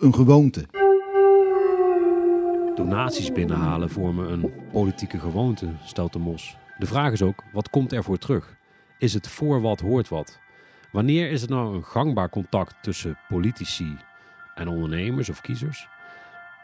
een 0.00 0.14
gewoonte. 0.14 0.66
Donaties 2.78 3.32
binnenhalen 3.32 3.90
vormen 3.90 4.32
een 4.32 4.52
politieke 4.72 5.18
gewoonte, 5.18 5.68
stelt 5.84 6.12
de 6.12 6.18
Mos. 6.18 6.56
De 6.78 6.86
vraag 6.86 7.12
is 7.12 7.22
ook, 7.22 7.42
wat 7.52 7.70
komt 7.70 7.92
er 7.92 8.04
voor 8.04 8.18
terug? 8.18 8.56
Is 8.98 9.14
het 9.14 9.28
voor 9.28 9.60
wat 9.60 9.80
hoort 9.80 10.08
wat? 10.08 10.38
Wanneer 10.92 11.30
is 11.30 11.40
het 11.40 11.50
nou 11.50 11.74
een 11.74 11.84
gangbaar 11.84 12.28
contact 12.28 12.74
tussen 12.82 13.18
politici 13.28 13.96
en 14.54 14.68
ondernemers 14.68 15.28
of 15.28 15.40
kiezers? 15.40 15.88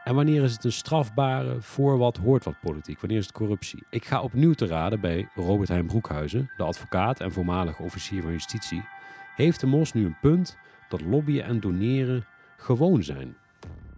En 0.05 0.15
wanneer 0.15 0.43
is 0.43 0.53
het 0.53 0.65
een 0.65 0.73
strafbare 0.73 1.61
voor 1.61 1.99
wat 1.99 2.17
hoort 2.17 2.45
wat 2.45 2.61
politiek? 2.61 3.01
Wanneer 3.01 3.19
is 3.19 3.27
het 3.27 3.35
corruptie? 3.35 3.87
Ik 3.91 4.05
ga 4.05 4.23
opnieuw 4.23 4.53
te 4.53 4.67
raden 4.67 5.01
bij 5.01 5.29
Robert 5.35 5.69
Heijn 5.69 5.87
Broekhuizen, 5.87 6.51
de 6.57 6.63
advocaat 6.63 7.21
en 7.21 7.33
voormalig 7.33 7.79
officier 7.79 8.23
van 8.23 8.33
justitie. 8.33 8.85
Heeft 9.37 9.61
de 9.61 9.67
Mos 9.67 9.93
nu 9.93 10.05
een 10.05 10.19
punt 10.21 10.59
dat 10.89 11.01
lobbyen 11.01 11.45
en 11.45 11.61
doneren 11.61 12.25
gewoon 12.57 13.03
zijn? 13.03 13.37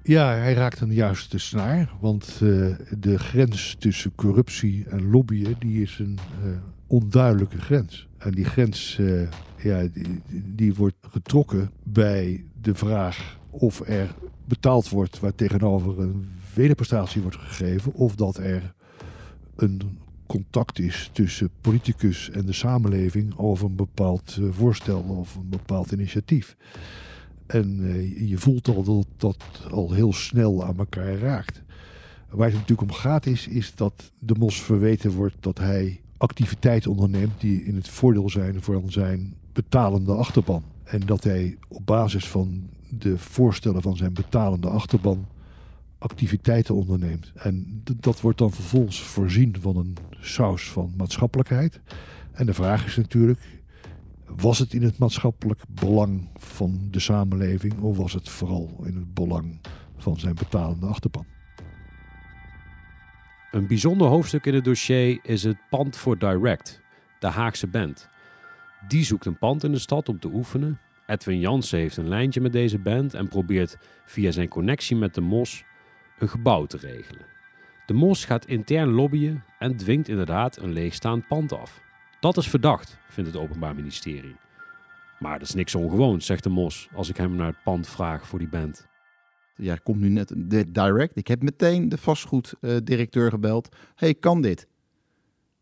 Ja, 0.07 0.35
hij 0.35 0.53
raakt 0.53 0.81
een 0.81 0.93
juiste 0.93 1.39
snaar. 1.39 1.93
Want 2.01 2.39
uh, 2.43 2.75
de 2.99 3.19
grens 3.19 3.77
tussen 3.79 4.15
corruptie 4.15 4.85
en 4.89 5.11
lobbyen 5.11 5.57
die 5.59 5.83
is 5.83 5.99
een 5.99 6.19
uh, 6.45 6.51
onduidelijke 6.87 7.61
grens. 7.61 8.09
En 8.19 8.31
die 8.31 8.45
grens 8.45 8.99
uh, 9.01 9.29
ja, 9.63 9.89
die, 9.93 10.23
die, 10.29 10.75
wordt 10.75 10.97
getrokken 11.01 11.71
bij 11.83 12.45
de 12.61 12.75
vraag 12.75 13.39
of 13.51 13.89
er 13.89 14.15
betaald 14.45 14.89
wordt 14.89 15.21
waar 15.21 15.35
tegenover 15.35 15.99
een 15.99 16.27
wederprestatie 16.55 17.23
wordt 17.23 17.37
gegeven. 17.37 17.93
Of 17.93 18.15
dat 18.15 18.37
er 18.37 18.75
een 19.57 19.81
contact 20.27 20.79
is 20.79 21.11
tussen 21.13 21.51
politicus 21.61 22.31
en 22.31 22.47
de 22.47 22.53
samenleving 22.53 23.39
over 23.39 23.67
een 23.67 23.77
bepaald 23.77 24.39
voorstel 24.51 25.01
of 25.01 25.35
een 25.35 25.49
bepaald 25.49 25.93
initiatief. 25.93 26.57
En 27.47 27.79
uh, 27.81 28.29
je 28.29 28.39
voelt 28.39 28.69
al 28.69 28.83
dat 28.83 29.07
dat 29.17 29.45
al 29.71 29.93
heel 29.93 30.13
snel 30.13 30.65
aan 30.65 30.79
elkaar 30.79 31.19
raakt. 31.19 31.63
Waar 32.29 32.47
het 32.47 32.59
natuurlijk 32.59 32.91
om 32.91 32.97
gaat 32.97 33.27
is, 33.27 33.49
is 33.49 33.75
dat 33.75 34.13
de 34.19 34.35
mos 34.39 34.63
verweten 34.63 35.11
wordt 35.11 35.37
dat 35.41 35.59
hij 35.59 36.01
activiteiten 36.17 36.91
onderneemt 36.91 37.41
die 37.41 37.65
in 37.65 37.75
het 37.75 37.89
voordeel 37.89 38.31
zijn 38.31 38.63
van 38.63 38.91
zijn 38.91 39.35
betalende 39.53 40.13
achterban. 40.13 40.63
En 40.85 41.01
dat 41.01 41.25
hij 41.25 41.57
op 41.69 41.87
basis 41.87 42.29
van 42.29 42.69
de 42.89 43.19
voorstellen 43.19 43.83
van 43.83 43.97
zijn 43.97 44.13
betalende 44.13 44.69
achterban 44.69 45.27
activiteiten 45.99 46.75
onderneemt. 46.75 47.33
En 47.35 47.83
dat 47.97 48.21
wordt 48.21 48.39
dan 48.39 48.53
vervolgens 48.53 49.03
voorzien 49.03 49.57
van 49.61 49.77
een 49.77 49.97
saus 50.21 50.71
van 50.71 50.93
maatschappelijkheid. 50.97 51.81
En 52.33 52.47
de 52.47 52.55
vraag 52.55 52.87
is 52.87 52.97
natuurlijk, 52.97 53.41
was 54.37 54.59
het 54.59 54.73
in 54.73 54.83
het 54.83 54.99
maatschappelijk 54.99 55.61
belang 55.69 56.29
van 56.35 56.89
de 56.91 57.01
samenleving 57.01 57.81
of 57.81 57.97
was 57.97 58.13
het 58.13 58.29
vooral 58.29 58.83
in 58.85 58.95
het 58.97 59.15
belang 59.15 59.61
van 59.97 60.19
zijn 60.19 60.35
betalende 60.35 60.87
achterban? 60.87 61.27
Een 63.51 63.67
bijzonder 63.67 64.07
hoofdstuk 64.07 64.47
in 64.47 64.55
het 64.55 64.65
dossier 64.65 65.19
is 65.23 65.43
het 65.43 65.57
pand 65.71 65.97
voor 65.97 66.19
Direct, 66.19 66.81
de 67.19 67.27
Haagse 67.27 67.67
band. 67.67 68.09
Die 68.89 69.05
zoekt 69.05 69.27
een 69.27 69.39
pand 69.39 69.65
in 69.65 69.73
de 69.73 69.79
stad 69.79 70.09
om 70.09 70.19
te 70.19 70.31
oefenen. 70.33 70.81
Edwin 71.07 71.41
Jansen 71.41 71.79
heeft 71.79 71.97
een 71.97 72.09
lijntje 72.09 72.41
met 72.41 72.53
deze 72.53 72.79
band 72.79 73.15
en 73.15 73.29
probeert 73.29 73.79
via 74.05 74.31
zijn 74.31 74.49
connectie 74.49 74.97
met 74.97 75.15
de 75.15 75.21
MOS 75.21 75.65
een 76.19 76.29
gebouw 76.29 76.67
te 76.67 76.77
regelen. 76.77 77.27
De 77.87 77.95
MOS 77.95 78.25
gaat 78.25 78.47
intern 78.47 78.91
lobbyen 78.91 79.45
en 79.59 79.77
dwingt 79.77 80.09
inderdaad 80.09 80.57
een 80.57 80.73
leegstaand 80.73 81.27
pand 81.27 81.53
af. 81.53 81.85
Dat 82.27 82.37
is 82.37 82.51
verdacht, 82.51 82.99
vindt 83.09 83.33
het 83.33 83.41
Openbaar 83.41 83.75
Ministerie. 83.75 84.37
Maar 85.19 85.39
dat 85.39 85.49
is 85.49 85.55
niks 85.55 85.75
ongewoons, 85.75 86.27
zegt 86.27 86.43
de 86.43 86.49
MOS 86.49 86.89
als 86.95 87.09
ik 87.09 87.17
hem 87.17 87.35
naar 87.35 87.47
het 87.47 87.63
pand 87.65 87.89
vraag 87.89 88.27
voor 88.27 88.39
die 88.39 88.49
band. 88.49 88.87
Ja, 89.57 89.77
komt 89.77 90.01
nu 90.01 90.09
net 90.09 90.35
direct. 90.69 91.17
Ik 91.17 91.27
heb 91.27 91.43
meteen 91.43 91.89
de 91.89 91.99
vastgoeddirecteur 91.99 93.31
gebeld. 93.31 93.77
hey, 93.95 94.15
kan 94.15 94.43
dit? 94.43 94.67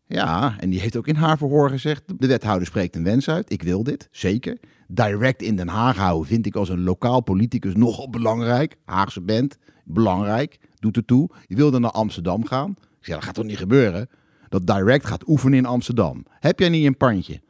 Ja, 0.07 0.55
en 0.59 0.69
die 0.69 0.79
heeft 0.79 0.97
ook 0.97 1.07
in 1.07 1.15
haar 1.15 1.37
verhoor 1.37 1.69
gezegd: 1.69 2.19
de 2.19 2.27
wethouder 2.27 2.67
spreekt 2.67 2.95
een 2.95 3.03
wens 3.03 3.29
uit. 3.29 3.51
Ik 3.51 3.63
wil 3.63 3.83
dit, 3.83 4.07
zeker. 4.11 4.57
Direct 4.87 5.41
in 5.41 5.55
Den 5.55 5.67
Haag 5.67 5.97
houden 5.97 6.27
vind 6.27 6.45
ik 6.45 6.55
als 6.55 6.69
een 6.69 6.83
lokaal 6.83 7.21
politicus 7.21 7.75
nogal 7.75 8.09
belangrijk. 8.09 8.75
Haagse 8.85 9.21
band, 9.21 9.57
belangrijk. 9.83 10.59
Doet 10.79 10.97
er 10.97 11.05
toe. 11.05 11.29
Je 11.47 11.55
wilde 11.55 11.79
naar 11.79 11.91
Amsterdam 11.91 12.45
gaan. 12.45 12.75
Ik 13.01 13.11
dat 13.11 13.23
gaat 13.23 13.33
toch 13.33 13.45
niet 13.45 13.57
gebeuren? 13.57 14.09
Dat 14.55 14.77
Direct 14.77 15.05
gaat 15.05 15.27
oefenen 15.27 15.57
in 15.57 15.65
Amsterdam. 15.65 16.25
Heb 16.29 16.59
jij 16.59 16.69
niet 16.69 16.85
een 16.85 16.97
pandje? 16.97 17.41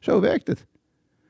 Zo 0.00 0.20
werkt 0.20 0.46
het. 0.46 0.66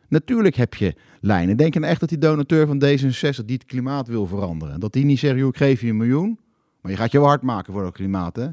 Natuurlijk 0.08 0.56
heb 0.56 0.74
je 0.74 0.94
lijnen. 1.20 1.56
Denk 1.56 1.74
je 1.74 1.78
nou 1.78 1.90
echt 1.90 2.00
dat 2.00 2.08
die 2.08 2.18
donateur 2.18 2.66
van 2.66 2.82
D66 2.84 3.44
die 3.44 3.56
het 3.56 3.64
klimaat 3.64 4.08
wil 4.08 4.26
veranderen, 4.26 4.80
dat 4.80 4.92
die 4.92 5.04
niet 5.04 5.18
zegt, 5.18 5.36
ik 5.36 5.56
geef 5.56 5.80
je 5.80 5.88
een 5.88 5.96
miljoen, 5.96 6.38
maar 6.80 6.90
je 6.90 6.96
gaat 6.96 7.12
je 7.12 7.18
wel 7.18 7.26
hard 7.26 7.42
maken 7.42 7.72
voor 7.72 7.84
het 7.84 7.94
klimaat, 7.94 8.36
hè? 8.36 8.48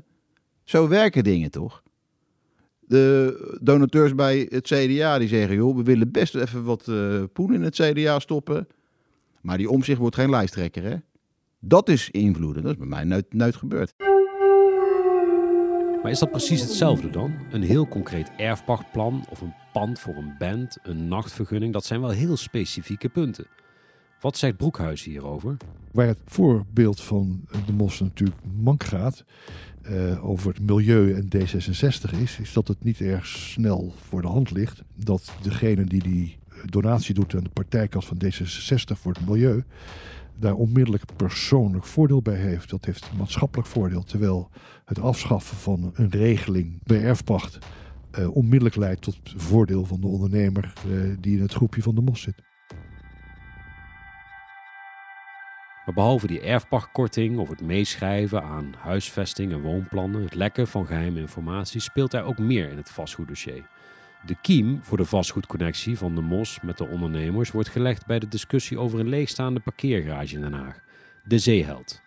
Zo 0.64 0.88
werken 0.88 1.24
dingen 1.24 1.52
toch? 1.52 1.84
De 2.80 3.58
donateurs 3.62 4.16
bij 4.16 4.48
het 4.50 4.68
CDA 4.68 5.18
die 5.18 5.28
zeggen, 5.28 5.56
joh, 5.56 5.76
we 5.76 5.84
willen 5.84 6.12
best 6.12 6.36
even 6.36 6.64
wat 6.64 6.88
uh, 6.90 7.24
poen 7.34 7.54
in 7.54 7.62
het 7.62 7.76
CDA 7.76 8.20
stoppen, 8.20 8.68
maar 9.42 9.58
die 9.58 9.70
omzicht 9.70 10.00
wordt 10.00 10.16
geen 10.16 10.30
lijsttrekker, 10.30 10.84
hè? 10.84 10.96
Dat 11.60 11.90
is 11.90 12.10
invloeden. 12.10 12.64
Dat 12.64 12.72
is 12.72 12.78
bij 12.78 12.88
mij 12.88 13.04
nooit, 13.04 13.34
nooit 13.34 13.56
gebeurd. 13.56 13.94
Maar 16.02 16.12
is 16.12 16.20
dat 16.20 16.32
precies 16.32 16.62
hetzelfde 16.62 17.10
dan? 17.10 17.34
Een 17.52 17.64
heel 17.64 17.88
concreet 17.88 18.32
erfpachtplan 18.38 19.26
of 19.30 19.42
een 19.42 19.54
pand 19.74 20.00
voor 20.00 20.16
een 20.16 20.36
band, 20.38 20.78
een 20.84 21.08
nachtvergunning, 21.08 21.74
dat 21.74 21.86
zijn 21.86 22.02
wel 22.02 22.10
heel 22.10 22.38
specifieke 22.38 23.10
punten. 23.10 23.48
Wat 24.20 24.38
zegt 24.38 24.58
Broekhuis 24.58 25.04
hierover? 25.04 25.58
Waar 25.92 26.08
het 26.08 26.20
voorbeeld 26.26 27.02
van 27.02 27.48
de 27.66 27.74
Mos 27.74 28.00
natuurlijk 28.00 28.40
mank 28.62 28.84
gaat, 28.84 29.24
uh, 29.90 30.30
over 30.30 30.54
het 30.54 30.60
milieu 30.60 31.14
en 31.14 31.30
D66 31.38 32.20
is, 32.22 32.40
is 32.40 32.54
dat 32.54 32.68
het 32.68 32.84
niet 32.84 33.02
erg 33.02 33.26
snel 33.26 33.94
voor 34.08 34.22
de 34.22 34.28
hand 34.28 34.52
ligt 34.52 34.82
dat 34.96 35.34
degene 35.42 35.84
die 35.84 36.04
die 36.04 36.38
donatie 36.66 37.14
doet 37.14 37.36
aan 37.36 37.44
de 37.44 37.50
partijkas 37.50 38.06
van 38.06 38.22
D66 38.26 39.00
voor 39.02 39.14
het 39.14 39.28
milieu, 39.28 39.64
daar 40.40 40.54
onmiddellijk 40.54 41.16
persoonlijk 41.16 41.86
voordeel 41.86 42.22
bij 42.22 42.36
heeft. 42.36 42.70
Dat 42.70 42.86
heeft 42.86 43.10
maatschappelijk 43.18 43.68
voordeel. 43.68 44.04
Terwijl 44.04 44.50
het 44.86 45.00
afschaffen 45.00 45.58
van 45.58 45.92
een 45.94 46.10
regeling 46.10 46.80
bij 46.84 47.04
erfpacht 47.04 47.60
uh, 48.20 48.36
onmiddellijk 48.36 48.76
leidt 48.76 49.02
tot 49.02 49.20
voordeel 49.24 49.86
van 49.86 50.02
de 50.02 50.08
ondernemer 50.08 50.74
uh, 50.88 51.16
die 51.20 51.36
in 51.36 51.42
het 51.42 51.54
groepje 51.54 51.82
van 51.82 51.96
de 51.96 52.02
mos 52.02 52.22
zit. 52.22 52.42
Maar 55.86 55.96
behalve 55.96 56.28
die 56.28 56.42
erfpachtkorting 56.42 57.38
of 57.38 57.50
het 57.50 57.62
meeschrijven 57.62 58.44
aan 58.44 58.74
huisvesting 58.78 59.52
en 59.52 59.62
woonplannen, 59.62 60.22
het 60.22 60.36
lekken 60.36 60.68
van 60.68 60.86
geheime 60.86 61.20
informatie, 61.20 61.82
speelt 61.82 62.14
er 62.14 62.24
ook 62.24 62.38
meer 62.38 62.70
in 62.70 62.78
het 62.78 62.90
vastgoeddossier. 62.90 63.70
De 64.28 64.36
kiem 64.42 64.80
voor 64.84 64.98
de 64.98 65.06
vastgoedconnectie 65.06 65.98
van 65.98 66.16
de 66.16 66.22
MOS 66.22 66.60
met 66.62 66.78
de 66.78 66.88
ondernemers 66.88 67.52
wordt 67.52 67.70
gelegd 67.70 68.06
bij 68.06 68.20
de 68.20 68.28
discussie 68.28 68.78
over 68.80 69.00
een 69.00 69.08
leegstaande 69.08 69.60
parkeergarage 69.60 70.36
in 70.36 70.42
Den 70.42 70.54
Haag, 70.54 70.80
de 71.24 71.38
Zeeheld. 71.38 72.02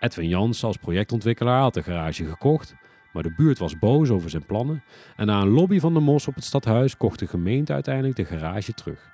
Edwin 0.00 0.28
Jans 0.28 0.64
als 0.64 0.76
projectontwikkelaar 0.76 1.60
had 1.60 1.74
de 1.74 1.82
garage 1.82 2.24
gekocht, 2.24 2.74
maar 3.12 3.22
de 3.22 3.34
buurt 3.36 3.58
was 3.58 3.78
boos 3.78 4.10
over 4.10 4.30
zijn 4.30 4.46
plannen 4.46 4.82
en 5.16 5.26
na 5.26 5.40
een 5.40 5.48
lobby 5.48 5.78
van 5.78 5.94
de 5.94 6.00
MOS 6.00 6.26
op 6.26 6.34
het 6.34 6.44
stadhuis 6.44 6.96
kocht 6.96 7.18
de 7.18 7.26
gemeente 7.26 7.72
uiteindelijk 7.72 8.16
de 8.16 8.24
garage 8.24 8.72
terug. 8.72 9.10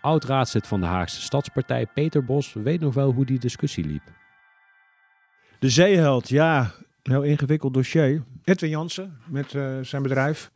Oud-raadslid 0.00 0.66
van 0.66 0.80
de 0.80 0.86
Haagse 0.86 1.20
Stadspartij 1.20 1.86
Peter 1.86 2.24
Bos 2.24 2.52
weet 2.52 2.80
nog 2.80 2.94
wel 2.94 3.12
hoe 3.12 3.24
die 3.24 3.38
discussie 3.38 3.84
liep. 3.84 4.12
De 5.58 5.68
Zeeheld, 5.68 6.28
ja, 6.28 6.72
heel 7.02 7.22
ingewikkeld 7.22 7.74
dossier. 7.74 8.22
Edwin 8.44 8.70
Jansen 8.70 9.18
met 9.26 9.52
uh, 9.52 9.78
zijn 9.82 10.02
bedrijf 10.02 10.50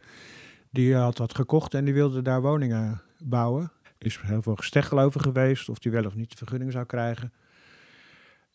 die 0.76 0.95
had 0.95 1.16
dat 1.16 1.35
gekocht 1.35 1.75
en 1.75 1.85
die 1.85 1.95
wilde 1.95 2.23
daar 2.23 2.42
woningen 2.42 3.00
bouwen. 3.25 3.73
Is 3.99 4.18
heel 4.21 4.42
veel 4.42 4.56
gesteggel 4.56 5.00
over 5.00 5.21
geweest 5.21 5.68
of 5.68 5.78
die 5.78 5.92
wel 5.92 6.04
of 6.04 6.14
niet 6.14 6.30
de 6.30 6.37
vergunning 6.37 6.73
zou 6.73 6.85
krijgen. 6.85 7.33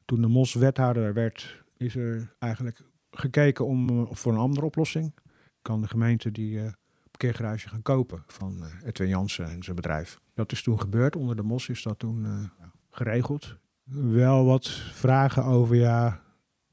Toen 0.05 0.21
de 0.21 0.27
MOS 0.27 0.53
wethouder 0.53 1.13
werd, 1.13 1.63
is 1.77 1.95
er 1.95 2.33
eigenlijk 2.39 2.81
gekeken 3.11 3.65
om, 3.65 3.89
eh, 3.89 4.05
voor 4.11 4.31
een 4.31 4.39
andere 4.39 4.65
oplossing. 4.65 5.13
Kan 5.61 5.81
de 5.81 5.87
gemeente 5.87 6.31
die 6.31 6.53
uh, 6.53 6.71
parkeergarage 7.11 7.69
gaan 7.69 7.81
kopen 7.81 8.23
van 8.27 8.57
uh, 8.59 8.87
Edwin 8.87 9.07
Jansen 9.07 9.49
en 9.49 9.63
zijn 9.63 9.75
bedrijf. 9.75 10.19
Dat 10.33 10.51
is 10.51 10.63
toen 10.63 10.79
gebeurd. 10.79 11.15
Onder 11.15 11.35
de 11.35 11.43
MOS 11.43 11.69
is 11.69 11.83
dat 11.83 11.99
toen 11.99 12.49
geregeld. 12.91 13.55
Wel 13.93 14.45
wat 14.45 14.67
vragen 14.93 15.43
over 15.43 15.75
ja, 15.75 16.21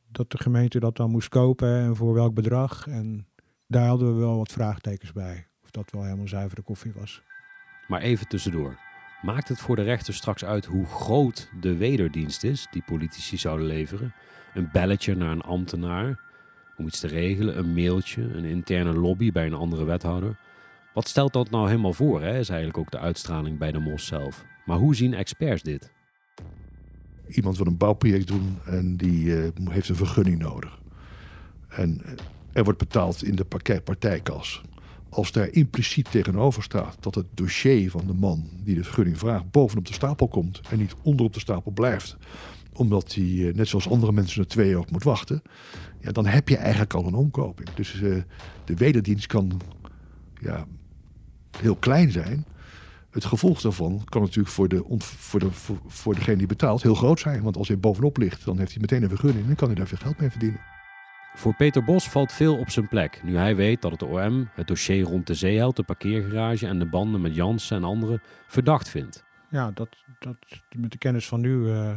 dat 0.09 0.31
de 0.31 0.39
gemeente 0.39 0.81
dat 0.81 0.97
dan 0.97 1.11
moest 1.11 1.29
kopen 1.29 1.69
en 1.69 1.97
voor 1.97 2.15
welk 2.15 2.35
bedrag. 2.35 2.87
En 2.87 3.27
daar 3.69 3.87
hadden 3.87 4.15
we 4.15 4.21
wel 4.21 4.37
wat 4.37 4.53
vraagtekens 4.53 5.13
bij. 5.13 5.47
Of 5.63 5.71
dat 5.71 5.91
wel 5.91 6.03
helemaal 6.03 6.29
zuivere 6.29 6.63
koffie 6.63 6.93
was. 6.95 7.23
Maar 7.87 8.01
even 8.01 8.29
tussendoor. 8.29 8.79
Maakt 9.23 9.49
het 9.49 9.59
voor 9.59 9.77
de 9.77 9.83
rechter 9.83 10.15
straks 10.15 10.45
uit 10.45 10.65
hoe 10.65 10.87
groot 10.87 11.51
de 11.61 11.77
wederdienst 11.77 12.45
is 12.45 12.67
die 12.71 12.83
politici 12.87 13.37
zouden 13.37 13.67
leveren? 13.67 14.15
Een 14.55 14.69
belletje 14.73 15.15
naar 15.15 15.31
een 15.31 15.41
ambtenaar 15.41 16.21
om 16.77 16.87
iets 16.87 17.01
te 17.01 17.07
regelen, 17.07 17.59
een 17.59 17.75
mailtje, 17.75 18.23
een 18.23 18.45
interne 18.45 18.93
lobby 18.93 19.33
bij 19.33 19.47
een 19.47 19.55
andere 19.55 19.85
wethouder. 19.85 20.39
Wat 20.95 21.09
stelt 21.09 21.33
dat 21.33 21.51
nou 21.51 21.69
helemaal 21.69 21.93
voor, 21.93 22.23
hè? 22.23 22.39
is 22.39 22.49
eigenlijk 22.49 22.79
ook 22.79 22.91
de 22.91 22.99
uitstraling 22.99 23.59
bij 23.59 23.73
de 23.73 23.79
MOS 23.79 24.07
zelf. 24.07 24.45
Maar 24.65 24.77
hoe 24.77 24.95
zien 24.95 25.15
experts 25.15 25.63
dit? 25.63 25.93
Iemand 27.29 27.57
wil 27.57 27.67
een 27.67 27.77
bouwproject 27.77 28.27
doen 28.27 28.59
en 28.65 28.97
die 28.97 29.25
uh, 29.25 29.49
heeft 29.65 29.89
een 29.89 29.97
vergunning 29.97 30.39
nodig. 30.39 30.81
En 31.69 32.01
uh, 32.05 32.13
er 32.53 32.65
wordt 32.65 32.79
betaald 32.79 33.25
in 33.25 33.37
de 33.37 33.45
partijkas. 33.85 34.63
Als 35.09 35.33
daar 35.33 35.49
impliciet 35.49 36.11
tegenover 36.11 36.63
staat 36.63 36.97
dat 37.01 37.15
het 37.15 37.27
dossier 37.35 37.91
van 37.91 38.07
de 38.07 38.15
man 38.15 38.49
die 38.65 38.75
de 38.75 38.85
vergunning 38.85 39.19
vraagt 39.19 39.51
bovenop 39.51 39.87
de 39.87 39.93
stapel 39.93 40.29
komt 40.29 40.61
en 40.71 40.79
niet 40.79 40.95
onderop 41.03 41.35
de 41.35 41.41
stapel 41.41 41.71
blijft, 41.71 42.17
omdat 42.73 43.15
hij, 43.15 43.25
uh, 43.25 43.55
net 43.55 43.69
zoals 43.69 43.89
andere 43.89 44.13
mensen, 44.13 44.43
er 44.43 44.49
twee 44.49 44.69
jaar 44.69 44.79
op 44.79 44.91
moet 44.91 45.03
wachten, 45.03 45.43
ja, 46.01 46.13
dan 46.13 46.27
heb 46.27 46.49
je 46.49 46.57
eigenlijk 46.57 46.95
al 46.95 47.07
een 47.07 47.15
omkoping. 47.15 47.71
Dus 47.71 47.95
uh, 47.95 48.23
de 48.65 48.75
wederdienst 48.75 49.27
kan 49.27 49.61
ja, 50.41 50.67
heel 51.59 51.77
klein 51.77 52.11
zijn. 52.11 52.45
Het 53.11 53.25
gevolg 53.25 53.61
daarvan 53.61 54.03
kan 54.05 54.23
natuurlijk 54.23 54.55
voor, 54.55 54.69
de, 54.69 54.85
voor, 54.99 55.41
de, 55.41 55.51
voor, 55.51 55.79
voor 55.87 56.15
degene 56.15 56.37
die 56.37 56.47
betaalt 56.47 56.83
heel 56.83 56.95
groot 56.95 57.21
zijn. 57.21 57.43
Want 57.43 57.57
als 57.57 57.69
hij 57.69 57.79
bovenop 57.79 58.17
ligt, 58.17 58.45
dan 58.45 58.59
heeft 58.59 58.71
hij 58.71 58.81
meteen 58.81 59.03
een 59.03 59.09
vergunning 59.09 59.49
en 59.49 59.55
kan 59.55 59.69
hij 59.69 59.77
daar 59.77 59.87
veel 59.87 59.99
geld 59.99 60.19
mee 60.19 60.31
verdienen. 60.31 60.78
Voor 61.35 61.55
Peter 61.55 61.85
Bos 61.85 62.09
valt 62.09 62.33
veel 62.33 62.59
op 62.59 62.71
zijn 62.71 62.89
plek, 62.89 63.23
nu 63.23 63.37
hij 63.37 63.57
weet 63.57 63.83
dat 63.83 63.91
het 63.91 64.03
OM 64.03 64.49
het 64.55 64.67
dossier 64.67 65.05
rond 65.05 65.27
de 65.27 65.35
Zeeheld, 65.35 65.77
de 65.77 65.83
parkeergarage 65.83 66.67
en 66.67 66.79
de 66.79 66.87
banden 66.87 67.21
met 67.21 67.35
Jansen 67.35 67.77
en 67.77 67.85
anderen 67.85 68.23
verdacht 68.47 68.89
vindt. 68.89 69.25
Ja, 69.51 69.71
dat, 69.71 69.89
dat, 70.19 70.37
met 70.77 70.91
de 70.91 70.99
kennis 70.99 71.29
van 71.29 71.41
nu 71.41 71.51
uh, 71.51 71.93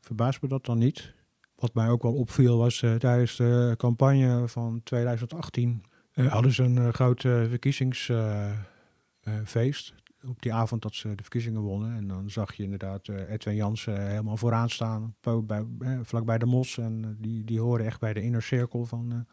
verbaast 0.00 0.42
me 0.42 0.48
dat 0.48 0.64
dan 0.64 0.78
niet. 0.78 1.12
Wat 1.56 1.74
mij 1.74 1.88
ook 1.88 2.02
wel 2.02 2.14
opviel 2.14 2.58
was 2.58 2.82
uh, 2.82 2.94
tijdens 2.94 3.36
de 3.36 3.74
campagne 3.76 4.48
van 4.48 4.80
2018 4.84 5.84
uh, 6.14 6.32
hadden 6.32 6.52
ze 6.52 6.62
een 6.62 6.92
groot 6.92 7.20
verkiezingsfeest. 7.20 9.94
Op 10.28 10.42
die 10.42 10.52
avond 10.52 10.82
dat 10.82 10.94
ze 10.94 11.14
de 11.14 11.22
verkiezingen 11.22 11.60
wonnen. 11.60 11.96
En 11.96 12.06
dan 12.06 12.30
zag 12.30 12.54
je 12.54 12.62
inderdaad 12.62 13.08
Edwin 13.08 13.54
Jansen 13.54 14.08
helemaal 14.08 14.36
vooraan 14.36 14.70
staan, 14.70 15.14
bij, 15.44 15.64
vlakbij 16.02 16.38
de 16.38 16.46
Mos. 16.46 16.78
En 16.78 17.16
die, 17.20 17.44
die 17.44 17.60
horen 17.60 17.86
echt 17.86 18.00
bij 18.00 18.12
de 18.12 18.22
inner 18.22 18.42
cirkel 18.42 18.84
van, 18.84 19.26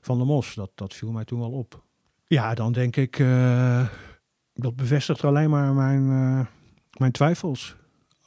van 0.00 0.18
de 0.18 0.24
Mos. 0.24 0.54
Dat, 0.54 0.70
dat 0.74 0.94
viel 0.94 1.12
mij 1.12 1.24
toen 1.24 1.38
wel 1.38 1.52
op. 1.52 1.84
Ja, 2.26 2.54
dan 2.54 2.72
denk 2.72 2.96
ik, 2.96 3.16
dat 4.54 4.76
bevestigt 4.76 5.24
alleen 5.24 5.50
maar 5.50 5.74
mijn, 5.74 6.06
mijn 6.98 7.12
twijfels 7.12 7.76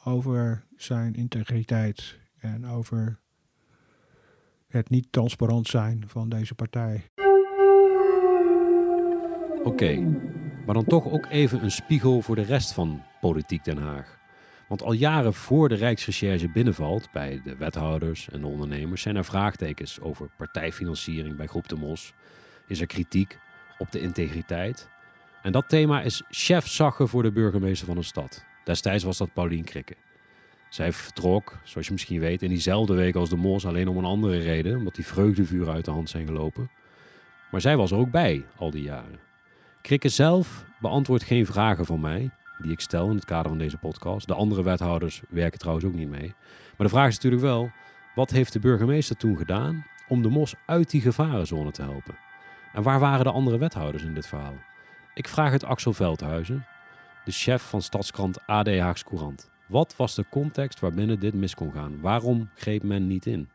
over 0.04 0.64
zijn 0.76 1.14
integriteit 1.14 2.18
en 2.38 2.66
over 2.66 3.18
het 4.66 4.90
niet 4.90 5.12
transparant 5.12 5.66
zijn 5.66 6.04
van 6.06 6.28
deze 6.28 6.54
partij. 6.54 7.10
Oké, 9.64 10.06
maar 10.66 10.74
dan 10.74 10.84
toch 10.84 11.10
ook 11.10 11.26
even 11.30 11.62
een 11.62 11.70
spiegel 11.70 12.22
voor 12.22 12.34
de 12.36 12.42
rest 12.42 12.72
van 12.72 13.02
politiek 13.20 13.64
Den 13.64 13.78
Haag. 13.78 14.18
Want 14.68 14.82
al 14.82 14.92
jaren 14.92 15.34
voor 15.34 15.68
de 15.68 15.74
Rijksrecherche 15.74 16.48
binnenvalt 16.48 17.08
bij 17.12 17.40
de 17.44 17.56
wethouders 17.56 18.28
en 18.28 18.40
de 18.40 18.46
ondernemers 18.46 19.02
zijn 19.02 19.16
er 19.16 19.24
vraagtekens 19.24 20.00
over 20.00 20.28
partijfinanciering 20.36 21.36
bij 21.36 21.46
Groep 21.46 21.68
de 21.68 21.76
Mos. 21.76 22.12
Is 22.66 22.80
er 22.80 22.86
kritiek 22.86 23.38
op 23.78 23.92
de 23.92 24.00
integriteit? 24.00 24.88
En 25.42 25.52
dat 25.52 25.68
thema 25.68 26.02
is 26.02 26.22
chefzagge 26.30 27.06
voor 27.06 27.22
de 27.22 27.32
burgemeester 27.32 27.86
van 27.86 27.96
een 27.96 28.04
stad. 28.04 28.44
Destijds 28.64 29.04
was 29.04 29.18
dat 29.18 29.32
Paulien 29.32 29.64
Krikke. 29.64 29.94
Zij 30.68 30.92
vertrok, 30.92 31.58
zoals 31.64 31.86
je 31.86 31.92
misschien 31.92 32.20
weet, 32.20 32.42
in 32.42 32.48
diezelfde 32.48 32.94
week 32.94 33.14
als 33.14 33.28
de 33.28 33.36
Mos 33.36 33.66
alleen 33.66 33.88
om 33.88 33.96
een 33.96 34.04
andere 34.04 34.38
reden, 34.38 34.76
omdat 34.76 34.94
die 34.94 35.06
vreugdevuren 35.06 35.74
uit 35.74 35.84
de 35.84 35.90
hand 35.90 36.10
zijn 36.10 36.26
gelopen. 36.26 36.70
Maar 37.50 37.60
zij 37.60 37.76
was 37.76 37.90
er 37.90 37.98
ook 37.98 38.10
bij 38.10 38.44
al 38.56 38.70
die 38.70 38.82
jaren. 38.82 39.26
Krikke 39.86 40.08
zelf 40.08 40.64
beantwoordt 40.80 41.24
geen 41.24 41.46
vragen 41.46 41.86
van 41.86 42.00
mij, 42.00 42.30
die 42.58 42.72
ik 42.72 42.80
stel 42.80 43.08
in 43.08 43.14
het 43.14 43.24
kader 43.24 43.48
van 43.48 43.58
deze 43.58 43.76
podcast. 43.76 44.26
De 44.26 44.34
andere 44.34 44.62
wethouders 44.62 45.22
werken 45.28 45.58
trouwens 45.58 45.86
ook 45.86 45.94
niet 45.94 46.08
mee. 46.08 46.34
Maar 46.76 46.86
de 46.86 46.92
vraag 46.92 47.08
is 47.08 47.14
natuurlijk 47.14 47.42
wel, 47.42 47.70
wat 48.14 48.30
heeft 48.30 48.52
de 48.52 48.58
burgemeester 48.58 49.16
toen 49.16 49.36
gedaan 49.36 49.86
om 50.08 50.22
de 50.22 50.28
Mos 50.28 50.54
uit 50.66 50.90
die 50.90 51.00
gevarenzone 51.00 51.70
te 51.70 51.82
helpen? 51.82 52.18
En 52.72 52.82
waar 52.82 53.00
waren 53.00 53.24
de 53.24 53.30
andere 53.30 53.58
wethouders 53.58 54.02
in 54.02 54.14
dit 54.14 54.26
verhaal? 54.26 54.56
Ik 55.14 55.28
vraag 55.28 55.52
het 55.52 55.64
Axel 55.64 55.92
Veldhuizen, 55.92 56.66
de 57.24 57.32
chef 57.32 57.62
van 57.62 57.82
stadskrant 57.82 58.46
AD 58.46 58.78
Haags 58.78 59.04
Courant. 59.04 59.50
Wat 59.66 59.96
was 59.96 60.14
de 60.14 60.24
context 60.30 60.80
waarbinnen 60.80 61.20
dit 61.20 61.34
mis 61.34 61.54
kon 61.54 61.72
gaan? 61.72 62.00
Waarom 62.00 62.48
greep 62.54 62.82
men 62.82 63.06
niet 63.06 63.26
in? 63.26 63.48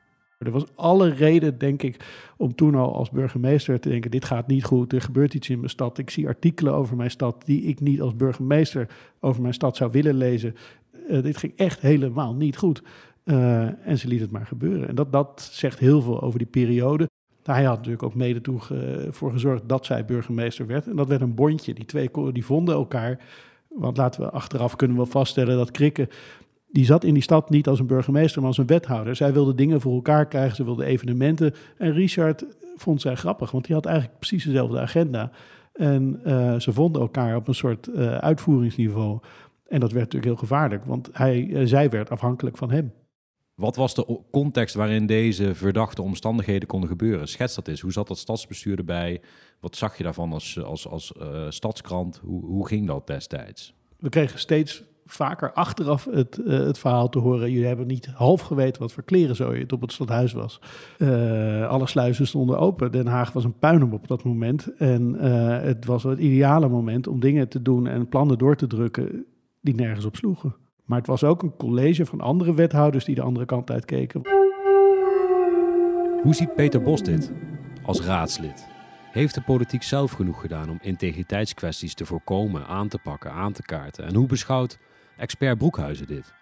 Er 0.46 0.52
was 0.52 0.66
alle 0.76 1.10
reden, 1.10 1.58
denk 1.58 1.84
ik, 1.84 2.06
om 2.38 2.56
toen 2.56 2.76
al 2.76 2.96
als 2.96 3.10
burgemeester 3.10 3.80
te 3.80 3.90
denken: 3.90 4.12
dit 4.12 4.26
gaat 4.26 4.48
niet 4.48 4.64
goed, 4.64 4.94
er 4.94 5.02
gebeurt 5.02 5.34
iets 5.34 5.50
in 5.50 5.58
mijn 5.58 5.70
stad. 5.70 5.98
Ik 5.98 6.10
zie 6.10 6.28
artikelen 6.28 6.74
over 6.74 6.96
mijn 6.96 7.12
stad 7.12 7.46
die 7.46 7.62
ik 7.62 7.80
niet 7.80 8.02
als 8.02 8.16
burgemeester 8.16 8.88
over 9.20 9.42
mijn 9.42 9.54
stad 9.54 9.76
zou 9.76 9.92
willen 9.92 10.16
lezen. 10.16 10.56
Uh, 11.10 11.24
dit 11.24 11.38
ging 11.38 11.54
echt 11.56 11.80
helemaal 11.80 12.34
niet 12.34 12.58
goed. 12.58 12.84
Uh, 13.26 13.88
en 13.88 13.98
ze 13.98 14.08
liet 14.08 14.20
het 14.20 14.32
maar 14.32 14.46
gebeuren. 14.46 14.88
En 14.88 14.96
dat, 14.96 15.12
dat 15.12 15.50
zegt 15.52 15.80
heel 15.80 16.02
veel 16.02 16.22
over 16.22 16.40
die 16.40 16.48
periode. 16.48 17.10
Hij 17.44 17.64
had 17.64 17.76
natuurlijk 17.76 18.04
ook 18.04 18.16
mede 18.16 18.42
toe 18.42 18.60
voor 19.10 19.32
gezorgd 19.32 19.70
dat 19.70 19.86
zij 19.86 20.06
burgemeester 20.06 20.68
werd. 20.68 20.88
En 20.88 20.96
dat 20.96 21.08
werd 21.08 21.22
een 21.22 21.36
bondje. 21.36 21.74
Die 21.74 21.86
twee 21.86 22.10
die 22.32 22.46
vonden 22.46 22.76
elkaar. 22.76 23.20
Want 23.68 23.98
laten 23.98 24.22
we 24.22 24.30
achteraf 24.30 24.76
kunnen 24.76 24.98
we 24.98 25.06
vaststellen 25.06 25.58
dat 25.58 25.72
Krikke 25.72 26.10
die 26.72 26.86
zat 26.86 27.04
in 27.04 27.14
die 27.14 27.24
stad 27.24 27.50
niet 27.50 27.68
als 27.68 27.80
een 27.80 27.88
burgemeester, 27.88 28.40
maar 28.40 28.50
als 28.50 28.58
een 28.58 28.66
wethouder. 28.66 29.16
Zij 29.16 29.34
wilde 29.34 29.56
dingen 29.56 29.82
voor 29.82 29.94
elkaar 29.94 30.28
krijgen, 30.28 30.56
ze 30.56 30.64
wilde 30.64 30.86
evenementen. 30.86 31.54
En 31.78 31.94
Richard 31.94 32.46
vond 32.76 33.02
zij 33.02 33.16
grappig, 33.16 33.52
want 33.52 33.66
die 33.66 33.76
had 33.76 33.86
eigenlijk 33.86 34.20
precies 34.20 34.44
dezelfde 34.44 34.80
agenda. 34.80 35.32
En 35.74 36.22
uh, 36.26 36.60
ze 36.60 36.74
vonden 36.74 37.02
elkaar 37.02 37.36
op 37.36 37.48
een 37.48 37.56
soort 37.56 37.88
uh, 37.88 38.18
uitvoeringsniveau. 38.18 39.20
En 39.68 39.80
dat 39.80 39.92
werd 39.92 40.04
natuurlijk 40.04 40.32
heel 40.32 40.48
gevaarlijk, 40.48 40.86
want 40.86 41.10
hij, 41.12 41.44
uh, 41.44 41.68
zij 41.68 41.90
werd 41.90 42.10
afhankelijk 42.10 42.58
van 42.58 42.72
hem. 42.72 42.94
Wat 43.56 43.76
was 43.76 43.96
de 43.96 44.20
context 44.32 44.76
waarin 44.76 45.06
deze 45.06 45.56
verdachte 45.56 46.02
omstandigheden 46.02 46.68
konden 46.68 46.90
gebeuren? 46.90 47.28
Schets 47.28 47.56
dat 47.56 47.68
eens. 47.68 47.82
Hoe 47.82 47.92
zat 47.92 48.08
dat 48.08 48.18
stadsbestuur 48.18 48.78
erbij? 48.78 49.22
Wat 49.60 49.76
zag 49.76 49.98
je 49.98 50.04
daarvan 50.04 50.34
als, 50.34 50.64
als, 50.64 50.88
als 50.88 51.14
stadskrant? 51.50 52.22
Hoe, 52.24 52.46
hoe 52.46 52.68
ging 52.68 52.88
dat 52.88 53.08
destijds? 53.08 53.74
We 53.98 54.10
kregen 54.10 54.40
steeds 54.40 54.84
vaker 55.14 55.54
achteraf 55.54 56.08
het, 56.12 56.38
uh, 56.38 56.60
het 56.60 56.78
verhaal 56.78 57.10
te 57.10 57.20
horen. 57.20 57.52
Jullie 57.52 57.68
hebben 57.68 57.88
niet 57.88 58.06
half 58.06 58.42
geweten 58.42 58.82
wat 58.82 58.92
voor 58.92 59.04
klerenzooi 59.04 59.60
het 59.60 59.74
op 59.74 59.82
het 59.82 59.92
stadhuis 59.92 60.34
was. 60.34 60.62
Uh, 60.98 61.68
alle 61.68 61.88
sluizen 61.88 62.28
stonden 62.28 62.60
open. 62.60 62.92
Den 62.92 63.08
Haag 63.08 63.32
was 63.32 63.44
een 63.44 63.60
puinhoop 63.60 63.94
op 63.94 64.08
dat 64.08 64.24
moment. 64.24 64.76
En 64.78 65.16
uh, 65.16 65.60
het 65.62 65.86
was 65.86 66.04
het 66.04 66.20
ideale 66.20 66.68
moment 66.68 67.08
om 67.08 67.20
dingen 67.20 67.48
te 67.48 67.62
doen 67.62 67.88
en 67.88 68.08
plannen 68.08 68.38
door 68.38 68.56
te 68.56 68.68
drukken 68.68 69.26
die 69.62 69.76
nergens 69.76 70.06
op 70.06 70.16
sloegen. 70.16 70.56
Maar 70.86 70.98
het 70.98 71.08
was 71.08 71.24
ook 71.24 71.44
een 71.44 71.56
college 71.58 72.06
van 72.06 72.22
andere 72.22 72.54
wethouders 72.54 73.06
die 73.06 73.16
de 73.16 73.22
andere 73.22 73.46
kant 73.46 73.72
uitkeken. 73.72 74.22
Hoe 76.22 76.36
ziet 76.36 76.56
Peter 76.56 76.82
Bos 76.82 77.04
dit 77.04 77.32
als 77.86 78.02
raadslid? 78.02 78.68
Heeft 79.12 79.36
de 79.36 79.42
politiek 79.42 79.84
zelf 79.84 80.12
genoeg 80.12 80.42
gedaan 80.42 80.70
om 80.70 80.78
integriteitskwesties 80.82 81.94
te 81.94 82.06
voorkomen, 82.06 82.68
aan 82.68 82.88
te 82.88 83.00
pakken, 83.04 83.32
aan 83.32 83.54
te 83.54 83.62
kaarten? 83.62 84.06
En 84.06 84.16
hoe 84.16 84.28
beschouwt 84.28 84.80
expert 85.22 85.58
Broekhuizen 85.58 86.08
dit? 86.08 86.34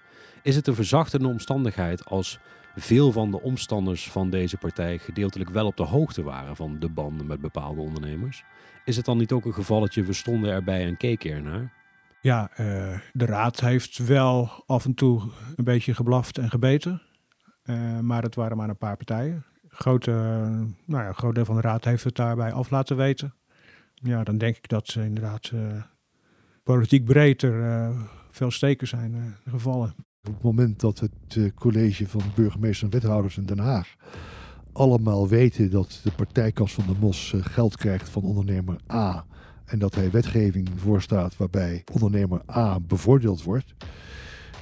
Is 0.43 0.55
het 0.55 0.67
een 0.67 0.75
verzachtende 0.75 1.27
omstandigheid 1.27 2.05
als 2.05 2.39
veel 2.75 3.11
van 3.11 3.31
de 3.31 3.41
omstanders 3.41 4.09
van 4.11 4.29
deze 4.29 4.57
partij 4.57 4.97
gedeeltelijk 4.97 5.49
wel 5.49 5.65
op 5.65 5.77
de 5.77 5.83
hoogte 5.83 6.23
waren 6.23 6.55
van 6.55 6.79
de 6.79 6.89
banden 6.89 7.27
met 7.27 7.41
bepaalde 7.41 7.81
ondernemers? 7.81 8.43
Is 8.85 8.95
het 8.95 9.05
dan 9.05 9.17
niet 9.17 9.31
ook 9.31 9.45
een 9.45 9.53
gevalletje, 9.53 10.03
we 10.03 10.13
stonden 10.13 10.51
erbij 10.51 10.85
en 10.85 10.97
keken 10.97 11.31
ernaar? 11.31 11.73
Ja, 12.21 12.49
uh, 12.51 12.97
de 13.13 13.25
raad 13.25 13.59
heeft 13.59 13.97
wel 13.97 14.63
af 14.65 14.85
en 14.85 14.93
toe 14.93 15.21
een 15.55 15.63
beetje 15.63 15.93
geblaft 15.93 16.37
en 16.37 16.49
gebeten. 16.49 17.01
Uh, 17.63 17.99
maar 17.99 18.23
het 18.23 18.35
waren 18.35 18.57
maar 18.57 18.69
een 18.69 18.77
paar 18.77 18.97
partijen. 18.97 19.45
Grote, 19.67 20.11
nou 20.85 21.03
ja, 21.03 21.07
een 21.07 21.15
groot 21.15 21.35
deel 21.35 21.45
van 21.45 21.55
de 21.55 21.61
raad 21.61 21.85
heeft 21.85 22.03
het 22.03 22.15
daarbij 22.15 22.51
af 22.51 22.69
laten 22.69 22.97
weten. 22.97 23.33
Ja, 23.93 24.23
dan 24.23 24.37
denk 24.37 24.55
ik 24.55 24.67
dat 24.67 24.87
ze 24.87 25.03
inderdaad 25.03 25.51
politiek 26.63 27.05
breedter 27.05 27.53
veel 28.31 28.51
steken 28.51 28.87
zijn 28.87 29.35
gevallen. 29.49 29.95
Op 30.27 30.33
het 30.33 30.43
moment 30.43 30.79
dat 30.79 30.99
het 30.99 31.53
college 31.55 32.07
van 32.07 32.21
burgemeester 32.35 32.85
en 32.85 32.91
wethouders 32.91 33.37
in 33.37 33.45
Den 33.45 33.59
Haag 33.59 33.95
allemaal 34.73 35.27
weten 35.27 35.71
dat 35.71 35.99
de 36.03 36.11
partijkas 36.11 36.73
van 36.73 36.85
de 36.87 36.95
Mos 36.99 37.33
geld 37.37 37.77
krijgt 37.77 38.09
van 38.09 38.23
ondernemer 38.23 38.77
A 38.91 39.25
en 39.65 39.79
dat 39.79 39.95
hij 39.95 40.11
wetgeving 40.11 40.69
voorstaat 40.75 41.37
waarbij 41.37 41.83
ondernemer 41.93 42.41
A 42.55 42.79
bevoordeeld 42.79 43.43
wordt, 43.43 43.73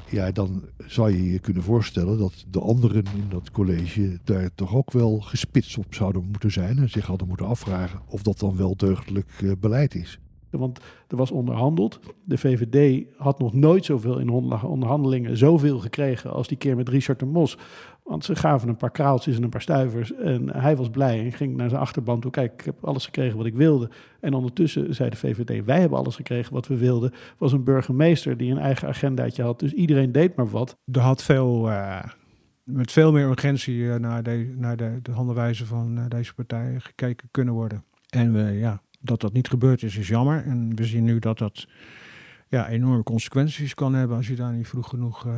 ja, 0.10 0.32
dan 0.32 0.64
zou 0.86 1.12
je 1.12 1.32
je 1.32 1.40
kunnen 1.40 1.64
voorstellen 1.64 2.18
dat 2.18 2.46
de 2.48 2.60
anderen 2.60 3.04
in 3.16 3.30
dat 3.30 3.52
college 3.52 4.20
daar 4.24 4.50
toch 4.56 4.76
ook 4.76 4.92
wel 4.92 5.20
gespitst 5.20 5.78
op 5.78 5.94
zouden 5.94 6.24
moeten 6.24 6.52
zijn 6.52 6.78
en 6.78 6.90
zich 6.90 7.06
hadden 7.06 7.28
moeten 7.28 7.48
afvragen 7.48 8.02
of 8.08 8.22
dat 8.22 8.40
dan 8.40 8.58
wel 8.58 8.76
deugdelijk 8.76 9.56
beleid 9.60 9.96
is. 9.96 10.20
Want 10.58 10.80
er 11.08 11.18
was 11.18 11.32
onderhandeld. 11.32 12.00
De 12.24 12.38
VVD 12.38 13.06
had 13.18 13.40
nog 13.40 13.54
nooit 13.54 13.86
zoveel 13.86 14.18
in 14.20 14.30
onderhandelingen 14.30 15.38
zoveel 15.38 15.80
gekregen 15.80 16.32
als 16.32 16.48
die 16.48 16.58
keer 16.58 16.76
met 16.76 16.90
Richard 16.90 17.20
de 17.20 17.26
Mos. 17.26 17.58
Want 18.04 18.26
ze 18.26 18.36
gaven 18.36 18.70
een 18.70 18.78
paar 18.78 18.92
kraaltjes 18.92 19.38
en 19.38 19.44
een 19.44 19.50
paar 19.50 19.62
stuivers. 19.62 20.14
En 20.14 20.58
hij 20.58 20.76
was 20.76 20.90
blij 20.90 21.26
en 21.26 21.32
ging 21.32 21.56
naar 21.56 21.70
zijn 21.70 21.82
achterban 21.82 22.20
toe. 22.20 22.32
Kijk, 22.32 22.54
ik 22.54 22.66
heb 22.66 22.86
alles 22.86 23.06
gekregen 23.06 23.38
wat 23.38 23.46
ik 23.46 23.56
wilde. 23.56 23.90
En 24.20 24.34
ondertussen 24.34 24.96
zei 24.96 25.10
de 25.10 25.16
VVD, 25.16 25.66
wij 25.66 25.80
hebben 25.80 26.00
alles 26.00 26.16
gekregen 26.16 26.54
wat 26.54 26.68
we 26.68 26.78
wilden. 26.78 27.14
was 27.38 27.52
een 27.52 27.64
burgemeester 27.64 28.38
die 28.38 28.52
een 28.52 28.58
eigen 28.58 28.88
agendaatje 28.88 29.44
had. 29.44 29.60
Dus 29.60 29.74
iedereen 29.74 30.12
deed 30.12 30.36
maar 30.36 30.50
wat. 30.50 30.78
Er 30.92 31.02
had 31.02 31.24
veel, 31.24 31.70
uh, 31.70 32.04
met 32.64 32.92
veel 32.92 33.12
meer 33.12 33.30
urgentie 33.30 33.78
uh, 33.78 33.96
naar, 33.96 34.24
de, 34.24 34.54
naar 34.58 34.78
de, 34.78 35.00
de 35.02 35.12
handelwijze 35.12 35.66
van 35.66 35.98
uh, 35.98 36.06
deze 36.08 36.34
partij 36.34 36.76
gekeken 36.80 37.28
kunnen 37.32 37.54
worden. 37.54 37.84
En 38.10 38.34
we, 38.34 38.52
ja, 38.52 38.82
dat 39.08 39.22
dat 39.22 39.34
niet 39.34 39.50
gebeurd 39.50 39.84
is, 39.84 39.98
is 39.98 40.08
jammer. 40.08 40.44
En 40.46 40.76
we 40.76 40.86
zien 40.86 41.04
nu 41.04 41.20
dat 41.20 41.38
dat 41.38 41.68
ja, 42.48 42.70
enorme 42.70 43.04
consequenties 43.04 43.74
kan 43.74 43.94
hebben 43.94 44.18
als 44.18 44.28
je 44.28 44.36
daar 44.36 44.54
niet 44.54 44.68
vroeg 44.68 44.90
genoeg 44.90 45.26
uh, 45.26 45.34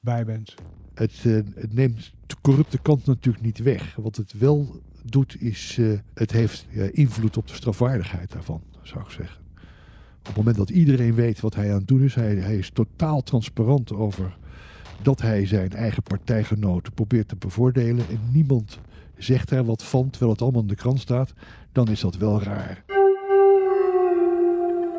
bij 0.00 0.24
bent. 0.24 0.54
Het, 0.94 1.24
uh, 1.24 1.40
het, 1.54 1.74
neemt 1.74 2.12
de 2.26 2.36
corrupte 2.40 2.78
kant 2.78 3.06
natuurlijk 3.06 3.44
niet 3.44 3.58
weg. 3.58 3.94
Wat 3.96 4.16
het 4.16 4.32
wel 4.38 4.80
doet, 5.02 5.40
is 5.40 5.76
uh, 5.76 5.98
het 6.14 6.32
heeft 6.32 6.66
invloed 6.92 7.36
op 7.36 7.46
de 7.46 7.54
strafwaardigheid 7.54 8.32
daarvan, 8.32 8.62
zou 8.82 9.04
ik 9.04 9.10
zeggen. 9.10 9.40
Op 10.18 10.28
het 10.28 10.36
moment 10.36 10.56
dat 10.56 10.70
iedereen 10.70 11.14
weet 11.14 11.40
wat 11.40 11.54
hij 11.54 11.70
aan 11.70 11.78
het 11.78 11.88
doen 11.88 12.02
is, 12.02 12.14
hij, 12.14 12.34
hij 12.34 12.56
is 12.56 12.70
totaal 12.70 13.22
transparant 13.22 13.92
over 13.92 14.36
dat 15.02 15.20
hij 15.20 15.46
zijn 15.46 15.72
eigen 15.72 16.02
partijgenoten 16.02 16.92
probeert 16.92 17.28
te 17.28 17.36
bevoordelen 17.36 18.08
en 18.08 18.20
niemand 18.32 18.78
zegt 19.16 19.50
er 19.50 19.64
wat 19.64 19.82
van 19.82 20.10
terwijl 20.10 20.32
het 20.32 20.42
allemaal 20.42 20.60
in 20.60 20.66
de 20.66 20.74
krant 20.74 21.00
staat, 21.00 21.32
dan 21.72 21.88
is 21.88 22.00
dat 22.00 22.16
wel 22.16 22.42
raar. 22.42 22.84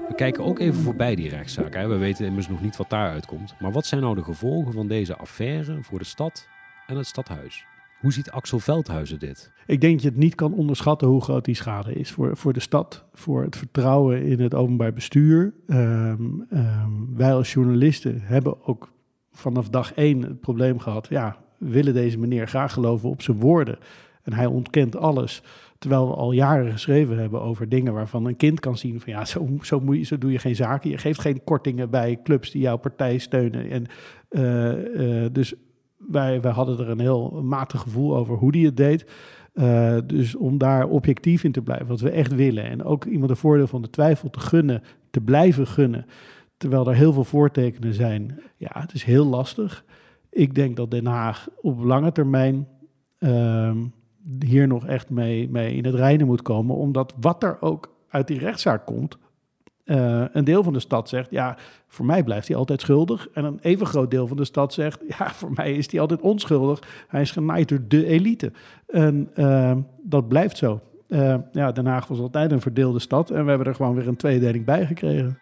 We 0.07 0.15
kijken 0.15 0.43
ook 0.43 0.59
even 0.59 0.81
voorbij 0.81 1.15
die 1.15 1.29
rechtszaak. 1.29 1.73
Hè. 1.73 1.87
We 1.87 1.97
weten 1.97 2.25
immers 2.25 2.47
nog 2.47 2.61
niet 2.61 2.77
wat 2.77 2.89
daaruit 2.89 3.25
komt. 3.25 3.55
Maar 3.59 3.71
wat 3.71 3.85
zijn 3.85 4.01
nou 4.01 4.15
de 4.15 4.23
gevolgen 4.23 4.73
van 4.73 4.87
deze 4.87 5.15
affaire 5.15 5.77
voor 5.81 5.99
de 5.99 6.05
stad 6.05 6.47
en 6.87 6.97
het 6.97 7.07
stadhuis? 7.07 7.65
Hoe 7.99 8.13
ziet 8.13 8.31
Axel 8.31 8.59
Veldhuizen 8.59 9.19
dit? 9.19 9.51
Ik 9.65 9.81
denk 9.81 9.93
dat 9.93 10.01
je 10.01 10.09
het 10.09 10.17
niet 10.17 10.35
kan 10.35 10.53
onderschatten 10.53 11.07
hoe 11.07 11.21
groot 11.21 11.45
die 11.45 11.55
schade 11.55 11.93
is 11.93 12.11
voor, 12.11 12.37
voor 12.37 12.53
de 12.53 12.59
stad, 12.59 13.05
voor 13.13 13.43
het 13.43 13.55
vertrouwen 13.55 14.23
in 14.23 14.39
het 14.39 14.53
openbaar 14.53 14.93
bestuur. 14.93 15.53
Um, 15.67 16.45
um, 16.51 17.15
wij 17.15 17.33
als 17.33 17.53
journalisten 17.53 18.21
hebben 18.21 18.65
ook 18.67 18.91
vanaf 19.31 19.69
dag 19.69 19.93
één 19.93 20.21
het 20.21 20.39
probleem 20.39 20.79
gehad. 20.79 21.07
Ja, 21.09 21.37
willen 21.57 21.93
deze 21.93 22.17
meneer 22.19 22.47
graag 22.47 22.73
geloven 22.73 23.09
op 23.09 23.21
zijn 23.21 23.39
woorden. 23.39 23.77
En 24.23 24.33
hij 24.33 24.45
ontkent 24.45 24.95
alles 24.95 25.43
Terwijl 25.83 26.07
we 26.07 26.13
al 26.13 26.31
jaren 26.31 26.71
geschreven 26.71 27.17
hebben 27.17 27.41
over 27.41 27.69
dingen 27.69 27.93
waarvan 27.93 28.25
een 28.25 28.35
kind 28.35 28.59
kan 28.59 28.77
zien 28.77 28.99
van 29.01 29.13
ja, 29.13 29.25
zo, 29.25 29.47
zo, 29.61 29.79
moet 29.79 29.97
je, 29.97 30.03
zo 30.03 30.17
doe 30.17 30.31
je 30.31 30.39
geen 30.39 30.55
zaken. 30.55 30.89
Je 30.89 30.97
geeft 30.97 31.19
geen 31.19 31.43
kortingen 31.43 31.89
bij 31.89 32.19
clubs 32.23 32.51
die 32.51 32.61
jouw 32.61 32.77
partij 32.77 33.17
steunen. 33.17 33.69
En, 33.69 33.85
uh, 34.29 35.21
uh, 35.23 35.25
dus 35.31 35.53
wij, 35.97 36.41
wij 36.41 36.51
hadden 36.51 36.79
er 36.79 36.89
een 36.89 36.99
heel 36.99 37.41
matig 37.43 37.81
gevoel 37.81 38.15
over 38.15 38.35
hoe 38.35 38.51
die 38.51 38.65
het 38.65 38.77
deed. 38.77 39.11
Uh, 39.53 39.97
dus 40.05 40.35
om 40.35 40.57
daar 40.57 40.87
objectief 40.87 41.43
in 41.43 41.51
te 41.51 41.61
blijven, 41.61 41.87
wat 41.87 41.99
we 41.99 42.09
echt 42.09 42.35
willen. 42.35 42.63
En 42.63 42.83
ook 42.83 43.05
iemand 43.05 43.29
een 43.29 43.35
voordeel 43.35 43.67
van 43.67 43.81
de 43.81 43.89
twijfel 43.89 44.29
te 44.29 44.39
gunnen, 44.39 44.81
te 45.09 45.21
blijven 45.21 45.67
gunnen. 45.67 46.05
Terwijl 46.57 46.87
er 46.87 46.95
heel 46.95 47.13
veel 47.13 47.23
voortekenen 47.23 47.93
zijn. 47.93 48.39
Ja, 48.57 48.71
het 48.73 48.93
is 48.93 49.03
heel 49.03 49.25
lastig. 49.25 49.85
Ik 50.29 50.55
denk 50.55 50.75
dat 50.75 50.91
Den 50.91 51.05
Haag 51.05 51.47
op 51.61 51.83
lange 51.83 52.11
termijn 52.11 52.67
uh, 53.19 53.71
hier 54.39 54.67
nog 54.67 54.85
echt 54.85 55.09
mee, 55.09 55.49
mee 55.49 55.75
in 55.75 55.85
het 55.85 55.95
reinen 55.95 56.27
moet 56.27 56.41
komen. 56.41 56.75
Omdat 56.75 57.13
wat 57.19 57.43
er 57.43 57.61
ook 57.61 57.95
uit 58.09 58.27
die 58.27 58.39
rechtszaak 58.39 58.85
komt, 58.85 59.17
uh, 59.85 60.23
een 60.31 60.43
deel 60.43 60.63
van 60.63 60.73
de 60.73 60.79
stad 60.79 61.09
zegt, 61.09 61.31
ja, 61.31 61.57
voor 61.87 62.05
mij 62.05 62.23
blijft 62.23 62.47
hij 62.47 62.57
altijd 62.57 62.81
schuldig. 62.81 63.27
En 63.33 63.43
een 63.45 63.59
even 63.61 63.85
groot 63.85 64.11
deel 64.11 64.27
van 64.27 64.37
de 64.37 64.45
stad 64.45 64.73
zegt, 64.73 65.01
ja, 65.17 65.29
voor 65.29 65.51
mij 65.53 65.73
is 65.73 65.91
hij 65.91 65.99
altijd 65.99 66.21
onschuldig. 66.21 67.05
Hij 67.07 67.21
is 67.21 67.31
genaaid 67.31 67.69
door 67.69 67.83
de 67.87 68.05
elite. 68.05 68.51
En 68.87 69.29
uh, 69.35 69.75
dat 70.03 70.27
blijft 70.27 70.57
zo. 70.57 70.81
Uh, 71.07 71.35
ja, 71.51 71.71
Den 71.71 71.85
Haag 71.85 72.07
was 72.07 72.19
altijd 72.19 72.51
een 72.51 72.61
verdeelde 72.61 72.99
stad 72.99 73.29
en 73.29 73.43
we 73.43 73.49
hebben 73.49 73.67
er 73.67 73.75
gewoon 73.75 73.95
weer 73.95 74.07
een 74.07 74.15
tweedeling 74.15 74.65
bij 74.65 74.85
gekregen. 74.85 75.39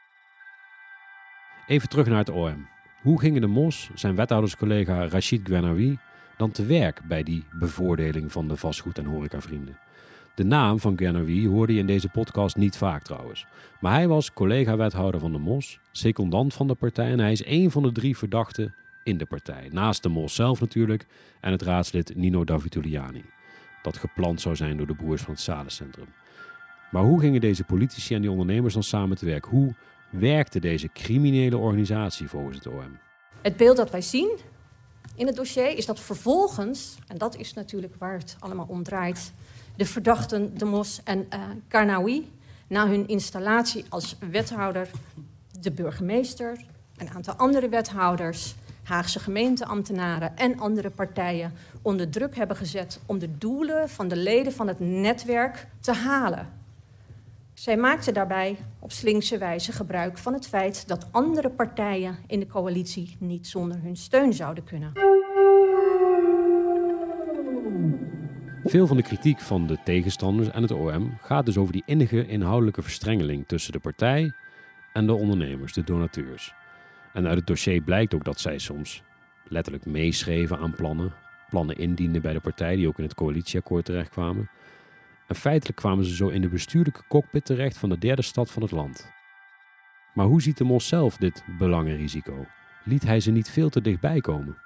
Even 1.68 1.90
terug 1.90 2.08
naar 2.08 2.18
het 2.18 2.30
OM. 2.30 2.68
Hoe 3.02 3.20
gingen 3.20 3.42
de 3.42 3.48
Mos, 3.48 3.90
zijn 3.94 4.16
wethouderscollega 4.16 5.08
Rachid 5.08 5.42
Gwenawi, 5.44 5.98
dan 6.42 6.52
te 6.52 6.66
werk 6.66 7.02
bij 7.08 7.24
die 7.24 7.44
bevoordeling 7.54 8.32
van 8.32 8.48
de 8.48 8.56
vastgoed- 8.56 8.98
en 8.98 9.06
horecavrienden? 9.06 9.78
De 10.36 10.44
naam 10.44 10.80
van 10.80 10.98
Gwenawi 10.98 11.48
hoorde 11.48 11.74
je 11.74 11.80
in 11.80 11.86
deze 11.86 12.10
podcast 12.10 12.56
niet 12.56 12.78
vaak 12.78 13.04
trouwens. 13.04 13.46
Maar 13.80 13.94
hij 13.94 14.08
was 14.08 14.34
collega-wethouder 14.34 15.20
van 15.20 15.32
de 15.32 15.38
Mos, 15.38 15.80
secondant 15.92 16.54
van 16.54 16.68
de 16.68 16.76
partij 16.76 17.12
en 17.12 17.20
hij 17.20 17.32
is 17.32 17.46
een 17.46 17.72
van 17.72 17.84
de 17.84 17.92
drie 17.92 18.18
verdachten 18.18 18.76
in 19.04 19.18
de 19.18 19.26
partij. 19.26 19.70
Naast 19.72 20.04
de 20.04 20.10
Mos 20.10 20.36
zelf 20.36 20.60
natuurlijk 20.60 21.06
en 21.42 21.52
het 21.52 21.62
raadslid 21.62 22.16
Nino 22.16 22.44
Davituliani. 22.44 23.24
Dat 23.82 23.98
gepland 23.98 24.42
zou 24.42 24.56
zijn 24.56 24.78
door 24.78 24.88
de 24.88 24.96
broers 24.96 25.22
van 25.22 25.34
het 25.34 25.42
Salencentrum. 25.42 26.08
Maar 26.92 27.04
hoe 27.04 27.20
gingen 27.20 27.42
deze 27.42 27.64
politici 27.64 28.16
en 28.16 28.22
die 28.22 28.32
ondernemers 28.32 28.74
dan 28.74 28.84
samen 28.84 29.18
te 29.18 29.26
werk? 29.26 29.46
Hoe 29.46 29.74
werkte 30.10 30.60
deze 30.60 30.90
criminele 30.94 31.58
organisatie 31.58 32.28
volgens 32.28 32.58
het 32.58 32.68
OM? 32.68 32.98
Het 33.42 33.58
beeld 33.58 33.78
dat 33.78 33.92
wij 33.92 34.02
zien 34.02 34.38
in 35.16 35.28
het 35.28 35.36
dossier 35.36 35.78
is 35.78 35.86
dat 35.86 36.00
vervolgens, 36.00 36.98
en 37.08 37.18
dat 37.18 37.36
is 37.36 37.54
natuurlijk 37.54 37.96
waar 37.98 38.18
het 38.18 38.36
allemaal 38.40 38.66
om 38.68 38.84
draait, 38.84 39.32
de 39.76 39.86
verdachten 39.86 40.58
De 40.58 40.66
Mos 40.66 41.02
en 41.04 41.28
uh, 41.74 42.20
na 42.68 42.88
hun 42.88 43.08
installatie 43.08 43.86
als 43.90 44.16
wethouder, 44.32 44.90
de 45.60 45.72
burgemeester, 45.72 46.66
een 46.98 47.10
aantal 47.10 47.34
andere 47.34 47.70
wethouders, 47.70 48.56
Haagse 48.84 49.20
gemeenteambtenaren 49.20 50.38
en 50.38 50.60
andere 50.60 50.90
partijen 50.90 51.54
onder 51.82 52.10
druk 52.10 52.36
hebben 52.36 52.58
gezet 52.58 53.00
om 53.06 53.20
de 53.20 53.38
doelen 53.38 53.90
van 53.90 54.08
de 54.08 54.16
leden 54.16 54.54
van 54.54 54.68
het 54.68 54.80
netwerk 54.80 55.68
te 55.80 55.94
halen. 55.94 56.61
Zij 57.62 57.78
maakten 57.78 58.14
daarbij 58.14 58.58
op 58.80 58.92
slinkse 58.92 59.38
wijze 59.38 59.72
gebruik 59.72 60.18
van 60.18 60.34
het 60.34 60.48
feit 60.48 60.88
dat 60.88 61.08
andere 61.12 61.50
partijen 61.50 62.18
in 62.28 62.40
de 62.40 62.48
coalitie 62.48 63.16
niet 63.20 63.48
zonder 63.48 63.82
hun 63.82 63.96
steun 63.96 64.34
zouden 64.34 64.64
kunnen. 64.64 64.92
Veel 68.64 68.88
van 68.88 68.98
de 68.98 69.04
kritiek 69.04 69.40
van 69.40 69.68
de 69.68 69.78
tegenstanders 69.84 70.50
en 70.52 70.62
het 70.62 70.72
OM 70.72 71.18
gaat 71.22 71.46
dus 71.46 71.58
over 71.58 71.74
die 71.74 71.84
innige 71.86 72.28
inhoudelijke 72.28 72.82
verstrengeling 72.82 73.48
tussen 73.48 73.72
de 73.72 73.80
partij 73.80 74.34
en 74.94 75.06
de 75.06 75.14
ondernemers, 75.14 75.74
de 75.74 75.84
donateurs. 75.84 76.54
En 77.14 77.28
uit 77.28 77.38
het 77.38 77.48
dossier 77.48 77.82
blijkt 77.82 78.14
ook 78.14 78.24
dat 78.24 78.40
zij 78.40 78.58
soms 78.58 79.04
letterlijk 79.48 79.86
meeschreven 79.86 80.58
aan 80.58 80.76
plannen, 80.76 81.14
plannen 81.50 81.78
indienden 81.78 82.22
bij 82.22 82.34
de 82.34 82.40
partij 82.40 82.76
die 82.76 82.88
ook 82.88 82.98
in 82.98 83.04
het 83.04 83.16
coalitieakkoord 83.16 83.86
terechtkwamen. 83.86 84.50
En 85.32 85.38
feitelijk 85.38 85.78
kwamen 85.78 86.06
ze 86.06 86.16
zo 86.16 86.28
in 86.28 86.42
de 86.42 86.50
bestuurlijke 86.50 87.04
cockpit 87.08 87.46
terecht 87.46 87.78
van 87.78 87.90
de 87.90 87.98
derde 87.98 88.22
stad 88.22 88.52
van 88.52 88.62
het 88.62 88.72
land. 88.72 89.12
Maar 90.14 90.26
hoe 90.26 90.42
ziet 90.42 90.58
de 90.58 90.64
Mos 90.64 90.88
zelf 90.88 91.18
dit 91.18 91.44
belangenrisico? 91.58 92.46
Liet 92.86 93.04
hij 93.04 93.20
ze 93.20 93.32
niet 93.32 93.50
veel 93.50 93.70
te 93.70 93.82
dichtbij 93.82 94.22
komen? 94.22 94.58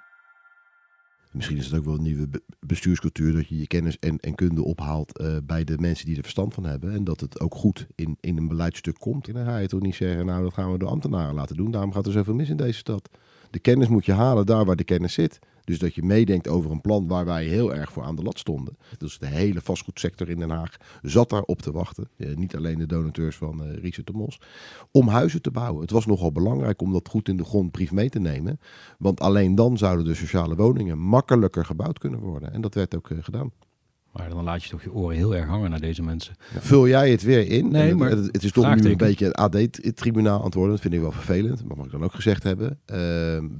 Misschien 1.32 1.58
is 1.58 1.66
het 1.66 1.80
ook 1.80 1.86
wel 1.86 1.94
een 1.94 2.02
nieuwe 2.02 2.28
bestuurscultuur 2.60 3.34
dat 3.34 3.48
je 3.48 3.58
je 3.58 3.68
kennis 3.68 4.00
en, 4.00 4.20
en 4.20 4.36
kunde 4.36 4.64
ophaalt 4.64 5.20
uh, 5.20 5.38
bij 5.44 5.64
de 5.64 5.78
mensen 5.78 6.06
die 6.06 6.16
er 6.16 6.22
verstand 6.22 6.54
van 6.54 6.66
hebben. 6.66 6.94
En 6.94 7.04
dat 7.04 7.20
het 7.20 7.40
ook 7.40 7.56
goed 7.56 7.88
in, 7.96 8.18
in 8.20 8.38
een 8.38 8.48
beleidstuk 8.48 9.00
komt. 9.00 9.28
En 9.28 9.34
dan 9.34 9.46
ga 9.46 9.58
je 9.58 9.68
toch 9.68 9.82
niet 9.82 9.96
zeggen, 9.96 10.26
nou 10.26 10.44
dat 10.44 10.54
gaan 10.54 10.72
we 10.72 10.78
de 10.78 10.86
ambtenaren 10.86 11.36
laten 11.36 11.56
doen. 11.56 11.72
Daarom 11.72 11.92
gaat 11.92 12.06
er 12.06 12.12
zoveel 12.12 12.34
mis 12.34 12.50
in 12.50 12.58
deze 12.58 12.78
stad. 12.78 13.10
De 13.56 13.62
kennis 13.62 13.88
moet 13.88 14.06
je 14.06 14.14
halen 14.14 14.46
daar 14.46 14.66
waar 14.66 14.76
de 14.76 14.84
kennis 14.84 15.14
zit. 15.14 15.40
Dus 15.64 15.80
dat 15.80 15.96
je 15.96 16.04
meedenkt 16.04 16.48
over 16.48 16.72
een 16.72 16.82
plan 16.82 17.08
waar 17.08 17.26
wij 17.26 17.46
heel 17.46 17.76
erg 17.76 17.92
voor 17.92 18.04
aan 18.04 18.16
de 18.16 18.24
lat 18.24 18.40
stonden. 18.40 18.78
Dus 18.98 19.20
de 19.20 19.26
hele 19.26 19.62
vastgoedsector 19.62 20.30
in 20.30 20.40
Den 20.40 20.50
Haag 20.50 20.78
zat 21.02 21.30
daar 21.30 21.42
op 21.42 21.62
te 21.62 21.72
wachten. 21.72 22.10
Eh, 22.18 22.36
niet 22.36 22.56
alleen 22.56 22.78
de 22.78 22.86
donateurs 22.86 23.36
van 23.36 23.68
uh, 23.68 23.78
Richard 23.78 24.08
de 24.08 24.14
Mos. 24.14 24.42
Om 24.92 25.08
huizen 25.08 25.42
te 25.42 25.52
bouwen. 25.52 25.82
Het 25.82 25.92
was 25.92 26.06
nogal 26.06 26.32
belangrijk 26.32 26.82
om 26.82 26.92
dat 26.92 27.10
goed 27.10 27.30
in 27.30 27.38
de 27.38 27.44
grondbrief 27.44 27.92
mee 27.92 28.10
te 28.10 28.20
nemen. 28.20 28.60
Want 28.98 29.20
alleen 29.20 29.56
dan 29.56 29.78
zouden 29.78 30.06
de 30.06 30.16
sociale 30.16 30.56
woningen 30.56 31.00
makkelijker 31.00 31.66
gebouwd 31.66 32.00
kunnen 32.00 32.20
worden. 32.20 32.54
En 32.54 32.62
dat 32.62 32.74
werd 32.74 32.96
ook 32.96 33.10
uh, 33.10 33.24
gedaan. 33.24 33.52
Maar 34.16 34.30
dan 34.30 34.44
laat 34.44 34.64
je 34.64 34.70
toch 34.70 34.84
je 34.84 34.94
oren 34.94 35.16
heel 35.16 35.36
erg 35.36 35.48
hangen 35.48 35.70
naar 35.70 35.80
deze 35.80 36.04
mensen. 36.04 36.36
Ja, 36.54 36.62
vul 36.62 36.88
jij 36.88 37.12
het 37.12 37.24
weer 37.24 37.48
in? 37.48 37.72
Nee, 37.72 37.88
het, 37.88 37.98
maar 37.98 38.10
het, 38.10 38.26
het 38.26 38.44
is 38.44 38.52
toch 38.52 38.76
nu 38.76 38.90
een 38.90 38.98
beetje 38.98 39.26
een 39.26 39.34
AD-tribunaal 39.34 40.42
antwoorden. 40.42 40.72
Dat 40.72 40.82
vind 40.82 40.94
ik 40.94 41.00
wel 41.00 41.12
vervelend. 41.12 41.66
Maar 41.66 41.78
mag 41.78 41.86
ik 41.86 41.92
dan 41.92 42.04
ook 42.04 42.14
gezegd 42.14 42.44
hebben. 42.44 42.80
Uh, 42.86 42.98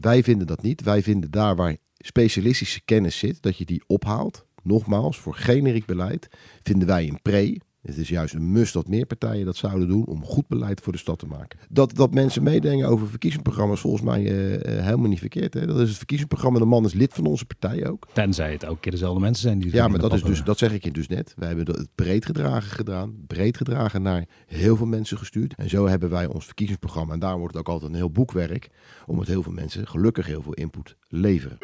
wij 0.02 0.24
vinden 0.24 0.48
dat 0.48 0.62
niet. 0.62 0.84
Wij 0.84 1.04
vinden 1.04 1.32
daar 1.32 1.56
waar 1.56 1.76
specialistische 1.98 2.82
kennis 2.86 3.18
zit, 3.18 3.42
dat 3.42 3.58
je 3.58 3.66
die 3.66 3.84
ophaalt. 3.88 4.46
Nogmaals, 4.64 5.20
voor 5.20 5.34
generiek 5.34 5.86
beleid 5.86 6.28
vinden 6.64 6.88
wij 6.88 7.08
een 7.08 7.22
pre. 7.22 7.58
Het 7.86 7.98
is 7.98 8.10
juist 8.10 8.34
een 8.34 8.52
must 8.52 8.74
dat 8.74 8.88
meer 8.88 9.06
partijen 9.06 9.46
dat 9.46 9.56
zouden 9.56 9.88
doen 9.88 10.06
om 10.06 10.24
goed 10.24 10.48
beleid 10.48 10.82
voor 10.82 10.94
de 10.94 11.00
stad 11.00 11.20
te 11.20 11.26
maken. 11.26 11.60
Dat, 11.70 11.96
dat 11.96 12.14
mensen 12.14 12.44
meedenken 12.44 12.88
over 12.88 13.08
verkiezingsprogramma's 13.08 13.80
volgens 13.80 14.04
mij 14.04 14.22
uh, 14.22 14.82
helemaal 14.84 15.10
niet 15.10 15.20
verkeerd. 15.20 15.54
Hè? 15.54 15.66
Dat 15.66 15.80
is 15.80 15.88
het 15.88 15.98
verkiezingsprogramma. 15.98 16.60
De 16.60 16.66
man 16.66 16.86
is 16.86 16.94
lid 16.94 17.14
van 17.14 17.26
onze 17.26 17.46
partij 17.46 17.90
ook. 17.90 18.08
Tenzij 18.14 18.52
het 18.52 18.64
elke 18.64 18.80
keer 18.80 18.92
dezelfde 18.92 19.20
mensen 19.20 19.42
zijn 19.42 19.60
die. 19.60 19.74
Ja, 19.74 19.88
maar 19.88 20.00
dat, 20.00 20.14
is 20.14 20.24
dus, 20.24 20.44
dat 20.44 20.58
zeg 20.58 20.74
ik 20.74 20.84
je 20.84 20.92
dus 20.92 21.08
net. 21.08 21.34
Wij 21.38 21.48
hebben 21.48 21.66
het 21.66 21.90
breed 21.96 22.26
gedragen 22.26 22.72
gedaan. 22.72 23.14
Breed 23.28 23.58
gedragen 23.58 24.02
naar 24.02 24.26
heel 24.46 24.76
veel 24.76 24.86
mensen 24.86 25.18
gestuurd. 25.18 25.54
En 25.56 25.70
zo 25.70 25.88
hebben 25.88 26.10
wij 26.10 26.26
ons 26.26 26.46
verkiezingsprogramma. 26.46 27.14
En 27.14 27.20
daar 27.20 27.38
wordt 27.38 27.56
het 27.56 27.68
ook 27.68 27.74
altijd 27.74 27.92
een 27.92 27.98
heel 27.98 28.12
boekwerk. 28.12 28.70
Omdat 29.06 29.28
heel 29.28 29.44
veel 29.44 29.54
mensen 29.54 29.88
gelukkig 29.88 30.26
heel 30.26 30.42
veel 30.42 30.54
input 30.54 30.96
leveren. 31.08 31.58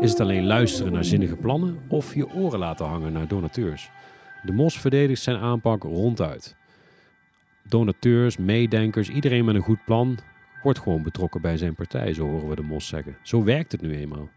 Is 0.00 0.10
het 0.10 0.20
alleen 0.20 0.46
luisteren 0.46 0.92
naar 0.92 1.04
zinnige 1.04 1.36
plannen 1.36 1.78
of 1.88 2.14
je 2.14 2.32
oren 2.34 2.58
laten 2.58 2.86
hangen 2.86 3.12
naar 3.12 3.28
donateurs? 3.28 3.90
De 4.46 4.52
Mos 4.52 4.80
verdedigt 4.80 5.22
zijn 5.22 5.36
aanpak 5.36 5.82
ronduit. 5.82 6.56
Donateurs, 7.68 8.36
meedenkers, 8.36 9.08
iedereen 9.08 9.44
met 9.44 9.54
een 9.54 9.62
goed 9.62 9.84
plan 9.84 10.18
wordt 10.62 10.78
gewoon 10.78 11.02
betrokken 11.02 11.40
bij 11.40 11.56
zijn 11.56 11.74
partij, 11.74 12.14
zo 12.14 12.26
horen 12.26 12.48
we 12.48 12.56
de 12.56 12.62
Mos 12.62 12.86
zeggen. 12.86 13.16
Zo 13.22 13.44
werkt 13.44 13.72
het 13.72 13.80
nu 13.80 13.96
eenmaal. 13.96 14.28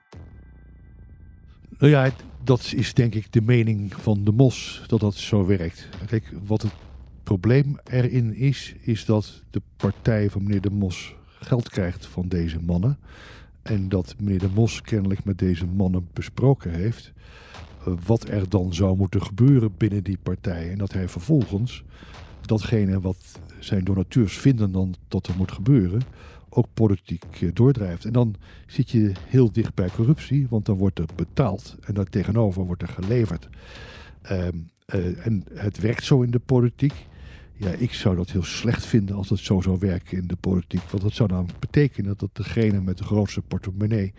Nou 1.78 1.92
ja, 1.92 2.10
dat 2.44 2.74
is 2.76 2.94
denk 2.94 3.16
ik 3.16 3.32
de 3.32 3.42
mening 3.42 3.94
van 3.94 4.24
de 4.24 4.32
Mos, 4.32 4.84
dat 4.88 5.00
dat 5.00 5.16
zo 5.16 5.46
werkt. 5.46 5.90
Kijk, 6.06 6.32
wat 6.46 6.62
het 6.62 6.74
probleem 7.24 7.78
erin 7.84 8.36
is, 8.36 8.76
is 8.82 9.06
dat 9.06 9.44
de 9.50 9.62
partij 9.78 10.30
van 10.30 10.44
meneer 10.44 10.62
de 10.62 10.72
Mos 10.72 11.16
geld 11.26 11.70
krijgt 11.70 12.06
van 12.06 12.28
deze 12.28 12.60
mannen. 12.62 12.98
En 13.62 13.90
dat 13.90 14.16
meneer 14.20 14.40
de 14.40 14.50
Mos 14.54 14.82
kennelijk 14.82 15.24
met 15.24 15.38
deze 15.38 15.66
mannen 15.66 16.10
besproken 16.14 16.72
heeft 16.72 17.14
wat 18.06 18.28
er 18.28 18.50
dan 18.50 18.74
zou 18.74 18.98
moeten 18.98 19.22
gebeuren 19.24 19.74
binnen 19.78 20.04
die 20.04 20.18
partij. 20.24 20.72
En 20.72 20.78
dat 20.78 20.94
hij 20.94 21.08
vervolgens 21.08 21.84
datgene 22.42 23.00
wat 23.00 23.40
zijn 23.60 23.84
donateurs 23.84 24.38
vinden 24.38 24.72
dan 24.72 24.96
dat 25.08 25.28
er 25.28 25.36
moet 25.38 25.52
gebeuren, 25.52 26.02
ook 26.50 26.68
politiek 26.74 27.56
doordrijft. 27.56 28.06
En 28.06 28.14
dan 28.14 28.36
zit 28.68 28.90
je 28.90 29.12
heel 29.28 29.52
dicht 29.52 29.74
bij 29.74 29.90
corruptie, 29.90 30.48
want 30.50 30.66
dan 30.66 30.78
wordt 30.78 31.00
er 31.00 31.06
betaald 31.16 31.76
en 31.82 31.94
daar 31.94 32.10
tegenover 32.10 32.66
wordt 32.66 32.82
er 32.82 32.88
geleverd. 32.88 33.50
Um, 34.32 34.70
uh, 34.96 35.26
en 35.26 35.44
het 35.54 35.80
werkt 35.80 36.04
zo 36.04 36.22
in 36.22 36.32
de 36.32 36.40
politiek. 36.40 37.08
Ja, 37.62 37.70
ik 37.70 37.94
zou 37.94 38.16
dat 38.16 38.30
heel 38.30 38.44
slecht 38.44 38.86
vinden 38.86 39.16
als 39.16 39.30
het 39.30 39.40
zo 39.40 39.62
zou 39.62 39.78
werken 39.80 40.18
in 40.18 40.28
de 40.28 40.36
politiek. 40.36 40.82
Want 40.90 41.04
dat 41.04 41.14
zou 41.14 41.30
dan 41.30 41.50
betekenen 41.60 42.18
dat 42.18 42.30
degene 42.34 42.82
met 42.82 42.98
de 42.98 43.04
grootste 43.04 43.42
portemonnee 43.42 44.14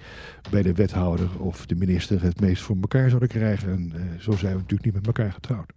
bij 0.50 0.62
de 0.62 0.72
wethouder 0.72 1.28
of 1.38 1.66
de 1.66 1.74
minister 1.74 2.22
het 2.22 2.40
meest 2.40 2.62
voor 2.62 2.76
elkaar 2.80 3.08
zouden 3.08 3.28
krijgen. 3.28 3.72
En 3.72 3.92
uh, 3.94 4.20
zo 4.20 4.30
zijn 4.30 4.52
we 4.52 4.58
natuurlijk 4.58 4.84
niet 4.84 4.94
met 4.94 5.06
elkaar 5.06 5.32
getrouwd. 5.32 5.72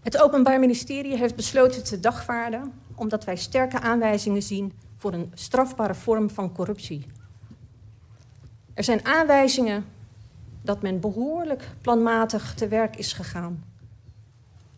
Het 0.00 0.22
Openbaar 0.22 0.60
Ministerie 0.60 1.16
heeft 1.16 1.36
besloten 1.36 1.84
te 1.84 2.00
dagvaarden 2.00 2.72
omdat 2.94 3.24
wij 3.24 3.36
sterke 3.36 3.80
aanwijzingen 3.80 4.42
zien 4.42 4.72
voor 4.96 5.12
een 5.12 5.30
strafbare 5.34 5.94
vorm 5.94 6.30
van 6.30 6.52
corruptie. 6.52 7.06
Er 8.74 8.84
zijn 8.84 9.04
aanwijzingen 9.04 9.84
dat 10.62 10.82
men 10.82 11.00
behoorlijk 11.00 11.70
planmatig 11.80 12.54
te 12.54 12.68
werk 12.68 12.96
is 12.96 13.12
gegaan 13.12 13.71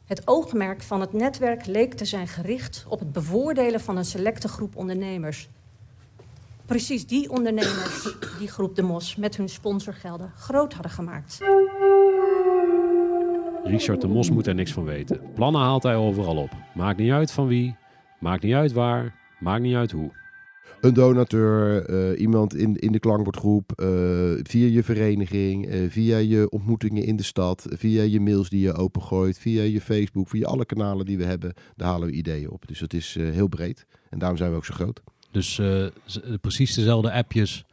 Het 0.05 0.23
oogmerk 0.25 0.83
van 0.83 1.01
het 1.01 1.13
netwerk 1.13 1.67
leek 1.67 1.95
te 1.95 2.05
zijn 2.05 2.29
gericht 2.29 2.85
op 2.89 2.99
het 2.99 3.13
bevoordelen 3.13 3.81
van 3.81 3.97
een 3.97 4.05
selecte 4.05 4.49
groep 4.49 4.77
ondernemers. 4.77 5.49
Precies 6.67 7.07
die 7.07 7.31
ondernemers 7.31 8.17
die 8.39 8.49
groep 8.49 8.77
De 8.77 8.83
Mos 8.83 9.17
met 9.17 9.37
hun 9.37 9.49
sponsorgelden 9.49 10.33
groot 10.37 10.73
hadden 10.73 10.93
gemaakt. 10.93 11.39
Richard 13.65 14.01
de 14.01 14.09
Mos 14.09 14.31
moet 14.31 14.47
er 14.47 14.55
niks 14.55 14.73
van 14.73 14.85
weten. 14.85 15.21
Plannen 15.35 15.61
haalt 15.61 15.83
hij 15.83 15.97
overal 15.97 16.37
op. 16.37 16.51
Maakt 16.75 16.99
niet 16.99 17.13
uit 17.13 17.33
van 17.33 17.47
wie, 17.47 17.77
maakt 18.19 18.43
niet 18.43 18.55
uit 18.55 18.73
waar, 18.73 19.15
maakt 19.39 19.63
niet 19.63 19.75
uit 19.75 19.91
hoe. 19.91 20.11
Een 20.81 20.95
donateur, 20.95 21.91
uh, 21.91 22.21
iemand 22.21 22.55
in, 22.55 22.77
in 22.77 22.93
de 22.93 22.99
klankbordgroep, 22.99 23.73
uh, 23.77 23.87
via 24.43 24.67
je 24.67 24.83
vereniging, 24.83 25.75
uh, 25.75 25.91
via 25.91 26.17
je 26.17 26.51
ontmoetingen 26.51 27.05
in 27.05 27.17
de 27.17 27.23
stad, 27.23 27.67
via 27.71 28.03
je 28.03 28.21
mails 28.21 28.49
die 28.49 28.61
je 28.61 28.75
opengooit, 28.75 29.39
via 29.39 29.63
je 29.63 29.81
Facebook, 29.81 30.29
via 30.29 30.47
alle 30.47 30.65
kanalen 30.65 31.07
die 31.07 31.19
we 31.19 31.25
hebben, 31.25 31.55
daar 31.77 31.89
halen 31.89 32.09
we 32.09 32.15
ideeën 32.15 32.51
op. 32.51 32.67
Dus 32.67 32.81
het 32.81 32.95
is 32.95 33.17
heel 33.21 33.49
breed 33.49 33.87
en 34.11 34.19
daarom 34.19 34.39
zijn 34.39 34.51
we 34.51 34.57
ook 34.57 34.65
zo 34.65 34.75
groot. 34.75 35.03
Dus 35.31 35.61
precies 36.41 36.75
dezelfde 36.75 37.13
appjes 37.13 37.65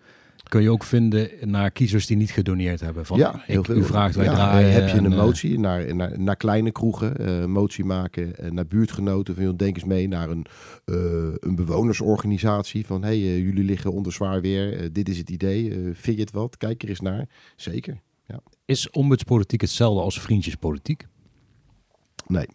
kun 0.51 0.61
je 0.61 0.71
ook 0.71 0.83
vinden 0.83 1.29
naar 1.41 1.71
kiezers 1.71 2.05
die 2.05 2.17
niet 2.17 2.31
gedoneerd 2.31 2.79
hebben. 2.79 3.05
Van, 3.05 3.17
ja, 3.17 3.41
heel 3.45 3.59
ik, 3.59 3.65
veel. 3.65 3.75
U 3.75 3.83
vraagt, 3.83 4.15
wij 4.15 4.25
ja, 4.25 4.33
draaien. 4.33 4.71
Heb 4.71 4.87
je 4.87 4.97
een 4.97 5.05
en, 5.05 5.11
uh, 5.11 5.17
motie 5.17 5.59
naar, 5.59 5.95
naar, 5.95 6.19
naar 6.19 6.35
kleine 6.35 6.71
kroegen, 6.71 7.21
uh, 7.21 7.45
motie 7.45 7.85
maken, 7.85 8.33
uh, 8.39 8.51
naar 8.51 8.67
buurtgenoten. 8.67 9.35
Van, 9.35 9.57
denk 9.57 9.75
eens 9.75 9.85
mee 9.85 10.07
naar 10.07 10.29
een, 10.29 10.45
een 11.39 11.55
bewonersorganisatie. 11.55 12.85
Van, 12.85 13.01
hé, 13.03 13.07
hey, 13.07 13.39
jullie 13.39 13.63
liggen 13.63 13.91
onder 13.91 14.11
zwaar 14.11 14.41
weer. 14.41 14.93
dit 14.93 15.09
is 15.09 15.17
het 15.17 15.29
idee. 15.29 15.71
vind 15.93 16.17
je 16.17 16.23
het 16.23 16.31
wat? 16.31 16.57
Kijk 16.57 16.83
er 16.83 16.89
eens 16.89 16.99
naar. 17.01 17.27
Zeker, 17.55 18.01
ja. 18.27 18.41
Is 18.65 18.89
ombudspolitiek 18.89 19.61
hetzelfde 19.61 20.01
als 20.01 20.21
vriendjespolitiek? 20.21 21.07
Nee. 22.27 22.47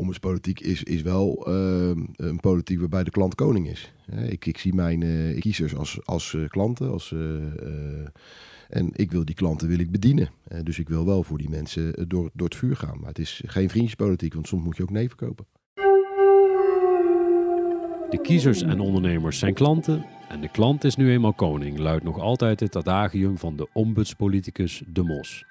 Ombudspolitiek 0.00 0.60
is, 0.60 0.82
is 0.82 1.02
wel 1.02 1.48
uh, 1.48 1.90
een 2.16 2.40
politiek 2.40 2.80
waarbij 2.80 3.04
de 3.04 3.10
klant 3.10 3.34
koning 3.34 3.68
is. 3.68 3.92
ik, 4.28 4.46
ik 4.46 4.58
zie 4.58 4.74
mijn 4.74 5.00
uh, 5.00 5.40
kiezers 5.40 5.76
als, 5.76 5.98
als 6.04 6.32
uh, 6.32 6.48
klanten. 6.48 6.90
Als, 6.90 7.14
en 8.68 8.90
ik 8.92 9.12
wil 9.12 9.24
die 9.24 9.34
klanten 9.34 9.68
wil 9.68 9.78
ik 9.78 9.90
bedienen. 9.90 10.30
dus 10.62 10.78
ik 10.78 10.88
wil 10.88 11.06
wel 11.06 11.22
voor 11.22 11.38
die 11.38 11.48
mensen 11.48 12.08
door, 12.08 12.30
door 12.32 12.48
het 12.48 12.56
vuur 12.56 12.76
gaan. 12.76 12.98
Maar 12.98 13.08
het 13.08 13.18
is 13.18 13.42
geen 13.46 13.68
vriendjespolitiek, 13.68 14.34
want 14.34 14.48
soms 14.48 14.64
moet 14.64 14.76
je 14.76 14.82
ook 14.82 14.90
nee 14.90 15.08
verkopen. 15.08 15.46
De 18.10 18.18
kiezers 18.22 18.62
en 18.62 18.80
ondernemers 18.80 19.38
zijn 19.38 19.54
klanten. 19.54 20.06
En 20.28 20.40
de 20.40 20.48
klant 20.48 20.84
is 20.84 20.96
nu 20.96 21.10
eenmaal 21.10 21.34
koning, 21.34 21.78
luidt 21.78 22.04
nog 22.04 22.18
altijd 22.18 22.60
het 22.60 22.76
adagium 22.76 23.38
van 23.38 23.56
de 23.56 23.68
ombudspoliticus 23.72 24.82
De 24.86 25.02
Mos. 25.02 25.44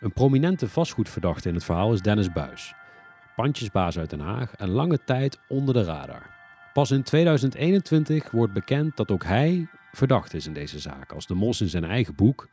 Een 0.00 0.12
prominente 0.12 0.68
vastgoedverdachte 0.68 1.48
in 1.48 1.54
het 1.54 1.64
verhaal 1.64 1.92
is 1.92 2.00
Dennis 2.00 2.32
Buis 2.32 2.74
pandjesbaas 3.40 3.98
uit 3.98 4.10
Den 4.10 4.20
Haag 4.20 4.54
en 4.56 4.68
lange 4.68 4.98
tijd 5.04 5.38
onder 5.48 5.74
de 5.74 5.84
radar. 5.84 6.30
Pas 6.72 6.90
in 6.90 7.02
2021 7.02 8.30
wordt 8.30 8.52
bekend 8.52 8.96
dat 8.96 9.10
ook 9.10 9.24
hij 9.24 9.68
verdacht 9.92 10.34
is 10.34 10.46
in 10.46 10.52
deze 10.52 10.78
zaak, 10.78 11.12
als 11.12 11.26
de 11.26 11.34
Mos 11.34 11.60
in 11.60 11.68
zijn 11.68 11.84
eigen 11.84 12.14
boek, 12.14 12.48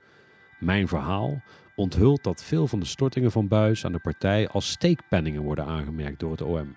Mijn 0.60 0.88
Verhaal, 0.88 1.42
onthult 1.76 2.24
dat 2.24 2.44
veel 2.44 2.68
van 2.68 2.80
de 2.80 2.86
stortingen 2.86 3.32
van 3.32 3.48
Buis 3.48 3.86
aan 3.86 3.92
de 3.92 4.00
partij 4.00 4.48
als 4.48 4.70
steekpenningen 4.70 5.42
worden 5.42 5.66
aangemerkt 5.66 6.20
door 6.20 6.32
het 6.32 6.42
OM. 6.42 6.76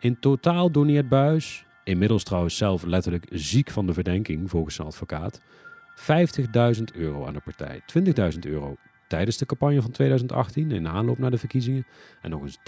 In 0.00 0.18
totaal 0.20 0.70
doneert 0.70 1.08
Buis, 1.08 1.66
inmiddels 1.84 2.24
trouwens 2.24 2.56
zelf 2.56 2.82
letterlijk 2.82 3.26
ziek 3.30 3.70
van 3.70 3.86
de 3.86 3.92
verdenking 3.92 4.50
volgens 4.50 4.74
zijn 4.74 4.88
advocaat, 4.88 5.40
50.000 5.96 6.82
euro 6.94 7.26
aan 7.26 7.34
de 7.34 7.40
partij, 7.44 7.82
20.000 8.32 8.38
euro 8.40 8.76
tijdens 9.12 9.36
de 9.36 9.46
campagne 9.46 9.82
van 9.82 9.90
2018 9.90 10.70
in 10.70 10.88
aanloop 10.88 11.18
naar 11.18 11.30
de 11.30 11.38
verkiezingen 11.38 11.86
en 12.20 12.30
nog 12.30 12.42
eens 12.42 12.58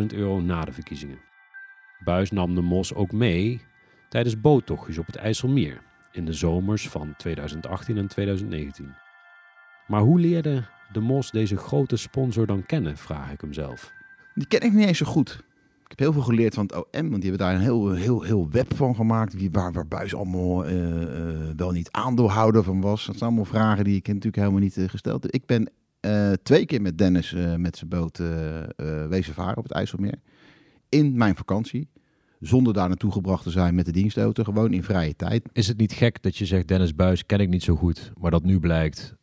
30.000 0.00 0.06
euro 0.14 0.40
na 0.40 0.64
de 0.64 0.72
verkiezingen. 0.72 1.18
Buis 2.04 2.30
nam 2.30 2.54
de 2.54 2.60
Mos 2.60 2.94
ook 2.94 3.12
mee 3.12 3.60
tijdens 4.08 4.40
boottochtjes 4.40 4.98
op 4.98 5.06
het 5.06 5.16
IJsselmeer 5.16 5.82
in 6.12 6.24
de 6.24 6.32
zomers 6.32 6.88
van 6.88 7.14
2018 7.16 7.96
en 7.96 8.06
2019. 8.06 8.94
Maar 9.86 10.00
hoe 10.00 10.20
leerde 10.20 10.64
de 10.92 11.00
Mos 11.00 11.30
deze 11.30 11.56
grote 11.56 11.96
sponsor 11.96 12.46
dan 12.46 12.66
kennen, 12.66 12.96
vraag 12.96 13.32
ik 13.32 13.40
hem 13.40 13.52
zelf. 13.52 13.92
Die 14.34 14.46
ken 14.46 14.60
ik 14.60 14.72
niet 14.72 14.86
eens 14.86 14.98
zo 14.98 15.06
goed. 15.06 15.42
Ik 15.84 15.88
heb 15.88 15.98
heel 15.98 16.12
veel 16.12 16.22
geleerd 16.22 16.54
van 16.54 16.64
het 16.64 16.74
OM, 16.74 17.10
want 17.10 17.22
die 17.22 17.30
hebben 17.30 17.46
daar 17.46 17.54
een 17.54 17.60
heel, 17.60 17.92
heel, 17.92 18.22
heel 18.22 18.50
web 18.50 18.76
van 18.76 18.94
gemaakt. 18.94 19.50
Waar, 19.50 19.72
waar 19.72 19.86
Buis 19.86 20.14
allemaal 20.14 20.66
uh, 20.66 21.00
uh, 21.00 21.50
wel 21.56 21.70
niet 21.70 21.90
aandeelhouder 21.90 22.62
van 22.62 22.80
was. 22.80 23.06
Dat 23.06 23.16
zijn 23.16 23.28
allemaal 23.30 23.50
vragen 23.50 23.84
die 23.84 23.96
ik 23.96 24.06
natuurlijk 24.06 24.36
helemaal 24.36 24.60
niet 24.60 24.76
uh, 24.76 24.88
gesteld 24.88 25.22
heb. 25.22 25.32
Ik 25.32 25.46
ben 25.46 25.70
uh, 26.06 26.32
twee 26.42 26.66
keer 26.66 26.82
met 26.82 26.98
Dennis 26.98 27.32
uh, 27.32 27.54
met 27.54 27.76
zijn 27.76 27.90
boot 27.90 28.18
uh, 28.18 28.26
wezen 29.08 29.34
varen 29.34 29.56
op 29.56 29.62
het 29.62 29.72
IJsselmeer. 29.72 30.20
In 30.88 31.16
mijn 31.16 31.36
vakantie. 31.36 31.88
Zonder 32.40 32.72
daar 32.72 32.88
naartoe 32.88 33.12
gebracht 33.12 33.42
te 33.42 33.50
zijn 33.50 33.74
met 33.74 33.84
de 33.84 33.92
dienstauto. 33.92 34.44
Gewoon 34.44 34.72
in 34.72 34.82
vrije 34.82 35.16
tijd. 35.16 35.48
Is 35.52 35.68
het 35.68 35.78
niet 35.78 35.92
gek 35.92 36.22
dat 36.22 36.36
je 36.36 36.46
zegt 36.46 36.68
Dennis 36.68 36.94
Buis 36.94 37.26
ken 37.26 37.38
ik 37.38 37.48
niet 37.48 37.62
zo 37.62 37.76
goed. 37.76 38.12
Maar 38.20 38.30
dat 38.30 38.44
nu 38.44 38.60
blijkt 38.60 39.14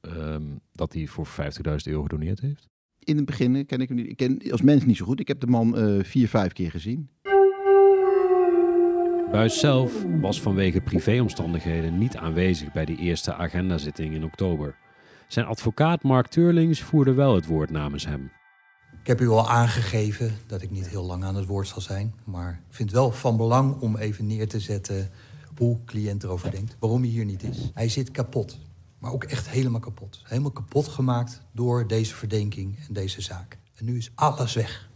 um, 0.00 0.60
dat 0.72 0.92
hij 0.92 1.06
voor 1.06 1.26
50.000 1.26 1.32
euro 1.82 2.02
gedoneerd 2.02 2.40
heeft? 2.40 2.68
In 2.98 3.16
het 3.16 3.24
begin 3.24 3.66
ken 3.66 3.80
ik 3.80 3.88
hem 3.88 3.96
niet. 3.96 4.08
Ik 4.08 4.16
ken 4.16 4.50
als 4.50 4.62
mens 4.62 4.84
niet 4.84 4.96
zo 4.96 5.04
goed. 5.04 5.20
Ik 5.20 5.28
heb 5.28 5.40
de 5.40 5.46
man 5.46 5.74
vier, 6.04 6.28
vijf 6.28 6.52
keer 6.52 6.70
gezien. 6.70 7.08
Buis 9.32 9.60
zelf 9.60 10.04
was 10.20 10.40
vanwege 10.40 10.80
privéomstandigheden 10.80 11.98
niet 11.98 12.16
aanwezig 12.16 12.72
bij 12.72 12.84
die 12.84 12.96
eerste 12.96 13.34
agendazitting 13.34 14.14
in 14.14 14.24
oktober. 14.24 14.76
Zijn 15.32 15.46
advocaat 15.46 16.02
Mark 16.02 16.26
Turlings 16.26 16.82
voerde 16.82 17.12
wel 17.12 17.34
het 17.34 17.46
woord 17.46 17.70
namens 17.70 18.06
hem. 18.06 18.32
Ik 19.00 19.06
heb 19.06 19.20
u 19.20 19.28
al 19.28 19.50
aangegeven 19.50 20.38
dat 20.46 20.62
ik 20.62 20.70
niet 20.70 20.88
heel 20.88 21.04
lang 21.04 21.24
aan 21.24 21.34
het 21.34 21.46
woord 21.46 21.68
zal 21.68 21.80
zijn. 21.80 22.14
Maar 22.24 22.50
ik 22.68 22.74
vind 22.74 22.90
het 22.90 22.98
wel 22.98 23.12
van 23.12 23.36
belang 23.36 23.80
om 23.80 23.96
even 23.96 24.26
neer 24.26 24.48
te 24.48 24.60
zetten 24.60 25.10
hoe 25.56 25.84
cliënt 25.84 26.22
erover 26.22 26.50
denkt. 26.50 26.76
Waarom 26.78 27.00
hij 27.00 27.10
hier 27.10 27.24
niet 27.24 27.42
is. 27.42 27.70
Hij 27.74 27.88
zit 27.88 28.10
kapot. 28.10 28.58
Maar 28.98 29.12
ook 29.12 29.24
echt 29.24 29.48
helemaal 29.48 29.80
kapot. 29.80 30.22
Helemaal 30.24 30.50
kapot 30.50 30.88
gemaakt 30.88 31.42
door 31.52 31.86
deze 31.86 32.14
verdenking 32.14 32.78
en 32.88 32.94
deze 32.94 33.20
zaak. 33.20 33.58
En 33.76 33.84
nu 33.84 33.96
is 33.96 34.10
alles 34.14 34.54
weg. 34.54 34.88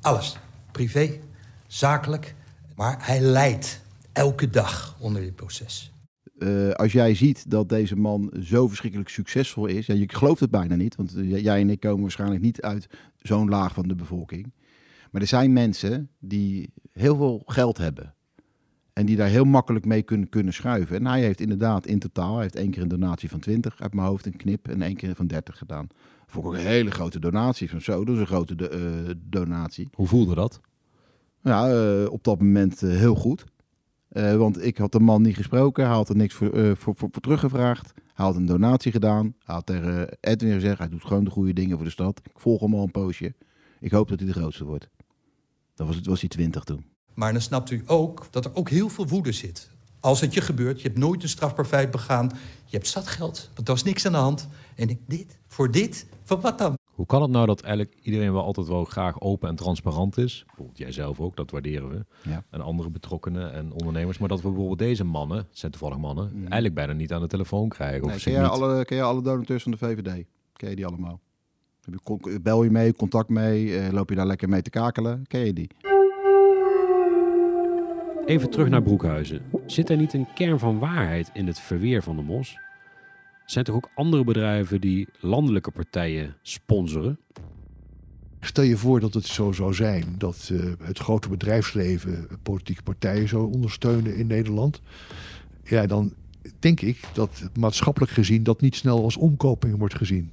Alles. 0.00 0.36
Privé, 0.72 1.18
zakelijk. 1.66 2.34
Maar 2.74 3.06
hij 3.06 3.20
lijdt 3.20 3.80
elke 4.12 4.50
dag 4.50 4.96
onder 4.98 5.22
dit 5.22 5.36
proces. 5.36 5.92
Uh, 6.38 6.70
als 6.70 6.92
jij 6.92 7.14
ziet 7.14 7.50
dat 7.50 7.68
deze 7.68 7.96
man 7.96 8.32
zo 8.42 8.68
verschrikkelijk 8.68 9.08
succesvol 9.08 9.66
is, 9.66 9.86
ja, 9.86 9.94
je 9.94 10.08
gelooft 10.08 10.40
het 10.40 10.50
bijna 10.50 10.74
niet, 10.74 10.96
want 10.96 11.16
uh, 11.16 11.42
jij 11.42 11.60
en 11.60 11.70
ik 11.70 11.80
komen 11.80 12.02
waarschijnlijk 12.02 12.40
niet 12.40 12.62
uit 12.62 12.86
zo'n 13.16 13.48
laag 13.48 13.74
van 13.74 13.88
de 13.88 13.94
bevolking. 13.94 14.52
Maar 15.10 15.20
er 15.20 15.28
zijn 15.28 15.52
mensen 15.52 16.10
die 16.18 16.72
heel 16.92 17.16
veel 17.16 17.42
geld 17.46 17.78
hebben 17.78 18.14
en 18.92 19.06
die 19.06 19.16
daar 19.16 19.28
heel 19.28 19.44
makkelijk 19.44 19.84
mee 19.84 20.02
kunnen, 20.02 20.28
kunnen 20.28 20.52
schuiven. 20.52 20.96
En 20.96 21.06
hij 21.06 21.20
heeft 21.20 21.40
inderdaad 21.40 21.86
in 21.86 21.98
totaal, 21.98 22.32
hij 22.32 22.42
heeft 22.42 22.56
één 22.56 22.70
keer 22.70 22.82
een 22.82 22.88
donatie 22.88 23.28
van 23.28 23.40
20 23.40 23.80
uit 23.80 23.94
mijn 23.94 24.06
hoofd, 24.06 24.26
een 24.26 24.36
knip, 24.36 24.68
en 24.68 24.82
één 24.82 24.96
keer 24.96 25.14
van 25.14 25.26
30 25.26 25.58
gedaan. 25.58 25.86
Vond 26.26 26.44
ik 26.44 26.50
ook 26.50 26.56
een 26.56 26.66
hele 26.66 26.90
grote 26.90 27.18
donatie 27.18 27.70
van 27.70 27.80
zo, 27.80 28.04
dat 28.04 28.14
is 28.14 28.20
een 28.20 28.26
grote 28.26 28.70
uh, 28.72 29.14
donatie. 29.24 29.88
Hoe 29.92 30.06
voelde 30.06 30.34
dat? 30.34 30.60
Ja, 31.42 32.04
op 32.06 32.24
dat 32.24 32.38
moment 32.38 32.80
heel 32.80 33.14
goed. 33.14 33.44
Uh, 34.18 34.36
want 34.36 34.64
ik 34.64 34.76
had 34.78 34.92
de 34.92 35.00
man 35.00 35.22
niet 35.22 35.36
gesproken, 35.36 35.84
hij 35.84 35.94
had 35.94 36.08
er 36.08 36.16
niks 36.16 36.34
voor, 36.34 36.54
uh, 36.54 36.72
voor, 36.76 36.94
teruggevraagd. 37.20 37.92
Hij 37.94 38.24
had 38.24 38.36
een 38.36 38.46
donatie 38.46 38.92
gedaan. 38.92 39.34
Hij 39.44 39.54
had 39.54 39.66
tegen 39.66 40.16
Edwin 40.20 40.52
gezegd, 40.52 40.78
hij 40.78 40.88
doet 40.88 41.04
gewoon 41.04 41.24
de 41.24 41.30
goede 41.30 41.52
dingen 41.52 41.76
voor 41.76 41.84
de 41.84 41.92
stad. 41.92 42.20
Ik 42.24 42.40
volg 42.40 42.60
hem 42.60 42.74
al 42.74 42.82
een 42.82 42.90
poosje. 42.90 43.34
Ik 43.80 43.90
hoop 43.90 44.08
dat 44.08 44.18
hij 44.18 44.28
de 44.28 44.34
grootste 44.34 44.64
wordt. 44.64 44.88
Dat 45.74 45.86
was, 45.86 46.00
was 46.02 46.20
hij 46.20 46.28
twintig 46.28 46.64
toen. 46.64 46.84
Maar 47.14 47.32
dan 47.32 47.42
snapt 47.42 47.70
u 47.70 47.82
ook 47.86 48.26
dat 48.30 48.44
er 48.44 48.54
ook 48.54 48.68
heel 48.68 48.88
veel 48.88 49.06
woede 49.06 49.32
zit. 49.32 49.70
Als 50.00 50.20
het 50.20 50.34
je 50.34 50.40
gebeurt, 50.40 50.80
je 50.80 50.88
hebt 50.88 50.98
nooit 50.98 51.22
een 51.22 51.28
strafbaar 51.28 51.64
feit 51.64 51.90
begaan. 51.90 52.30
Je 52.64 52.76
hebt 52.76 52.88
zat 52.88 53.06
geld, 53.06 53.50
want 53.54 53.68
er 53.68 53.74
was 53.74 53.82
niks 53.82 54.06
aan 54.06 54.12
de 54.12 54.18
hand. 54.18 54.48
En 54.74 54.88
ik, 54.88 54.98
dit, 55.06 55.38
voor 55.46 55.70
dit, 55.70 56.06
voor 56.24 56.40
wat 56.40 56.58
dan? 56.58 56.77
Hoe 56.98 57.06
kan 57.06 57.22
het 57.22 57.30
nou 57.30 57.46
dat 57.46 57.60
eigenlijk 57.60 57.98
iedereen 58.02 58.32
wel 58.32 58.42
altijd 58.42 58.66
wel 58.66 58.84
graag 58.84 59.20
open 59.20 59.48
en 59.48 59.54
transparant 59.54 60.16
is? 60.16 60.42
Bijvoorbeeld 60.46 60.78
jij 60.78 60.92
zelf 60.92 61.20
ook, 61.20 61.36
dat 61.36 61.50
waarderen 61.50 61.88
we. 61.88 62.04
Ja. 62.30 62.44
En 62.50 62.60
andere 62.60 62.90
betrokkenen 62.90 63.52
en 63.52 63.72
ondernemers. 63.72 64.18
Maar 64.18 64.28
dat 64.28 64.40
we 64.40 64.48
bijvoorbeeld 64.48 64.78
deze 64.78 65.04
mannen, 65.04 65.36
het 65.36 65.58
zijn 65.58 65.72
toevallig 65.72 65.98
mannen, 65.98 66.30
mm. 66.32 66.40
eigenlijk 66.40 66.74
bijna 66.74 66.92
niet 66.92 67.12
aan 67.12 67.20
de 67.20 67.26
telefoon 67.26 67.68
krijgen. 67.68 68.04
Of 68.04 68.10
nee, 68.10 68.20
ken, 68.20 68.32
je 68.32 68.38
niet... 68.38 68.48
alle, 68.48 68.84
ken 68.84 68.96
je 68.96 69.02
alle 69.02 69.22
donateurs 69.22 69.62
van 69.62 69.72
de 69.72 69.78
VVD? 69.78 70.24
Ken 70.52 70.70
je 70.70 70.76
die 70.76 70.86
allemaal? 70.86 71.20
Bel 72.42 72.64
je 72.64 72.70
mee, 72.70 72.94
contact 72.94 73.28
mee, 73.28 73.64
uh, 73.64 73.88
loop 73.90 74.08
je 74.08 74.14
daar 74.14 74.26
lekker 74.26 74.48
mee 74.48 74.62
te 74.62 74.70
kakelen? 74.70 75.26
Ken 75.26 75.46
je 75.46 75.52
die? 75.52 75.70
Even 78.24 78.50
terug 78.50 78.68
naar 78.68 78.82
Broekhuizen. 78.82 79.42
Zit 79.66 79.90
er 79.90 79.96
niet 79.96 80.12
een 80.12 80.26
kern 80.34 80.58
van 80.58 80.78
waarheid 80.78 81.30
in 81.32 81.46
het 81.46 81.60
verweer 81.60 82.02
van 82.02 82.16
de 82.16 82.22
mos? 82.22 82.56
Zijn 83.50 83.64
toch 83.64 83.74
ook 83.74 83.90
andere 83.94 84.24
bedrijven 84.24 84.80
die 84.80 85.08
landelijke 85.20 85.70
partijen 85.70 86.36
sponsoren? 86.42 87.18
Stel 88.40 88.64
je 88.64 88.76
voor 88.76 89.00
dat 89.00 89.14
het 89.14 89.26
zo 89.26 89.52
zou 89.52 89.74
zijn 89.74 90.14
dat 90.18 90.48
uh, 90.52 90.72
het 90.78 90.98
grote 90.98 91.28
bedrijfsleven 91.28 92.28
politieke 92.42 92.82
partijen 92.82 93.28
zou 93.28 93.52
ondersteunen 93.52 94.16
in 94.16 94.26
Nederland. 94.26 94.80
Ja, 95.64 95.86
dan 95.86 96.12
denk 96.58 96.80
ik 96.80 97.00
dat 97.12 97.50
maatschappelijk 97.58 98.12
gezien 98.12 98.42
dat 98.42 98.60
niet 98.60 98.76
snel 98.76 99.02
als 99.02 99.16
omkoping 99.16 99.78
wordt 99.78 99.96
gezien. 99.96 100.30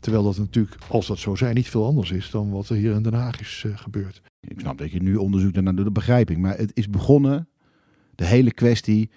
Terwijl 0.00 0.24
dat 0.24 0.38
natuurlijk, 0.38 0.76
als 0.88 1.06
dat 1.06 1.18
zo 1.18 1.34
zijn, 1.34 1.54
niet 1.54 1.68
veel 1.68 1.86
anders 1.86 2.10
is 2.10 2.30
dan 2.30 2.50
wat 2.50 2.68
er 2.68 2.76
hier 2.76 2.94
in 2.94 3.02
Den 3.02 3.14
Haag 3.14 3.40
is 3.40 3.62
uh, 3.66 3.78
gebeurd. 3.78 4.22
Ik 4.40 4.60
snap 4.60 4.78
dat 4.78 4.90
je 4.90 5.02
nu 5.02 5.16
onderzoek 5.16 5.54
daarna 5.54 5.72
doet, 5.72 5.84
dat 5.84 5.92
begrijp 5.92 6.30
ik. 6.30 6.38
Maar 6.38 6.56
het 6.56 6.70
is 6.74 6.90
begonnen, 6.90 7.48
de 8.14 8.24
hele 8.24 8.52
kwestie 8.52 9.10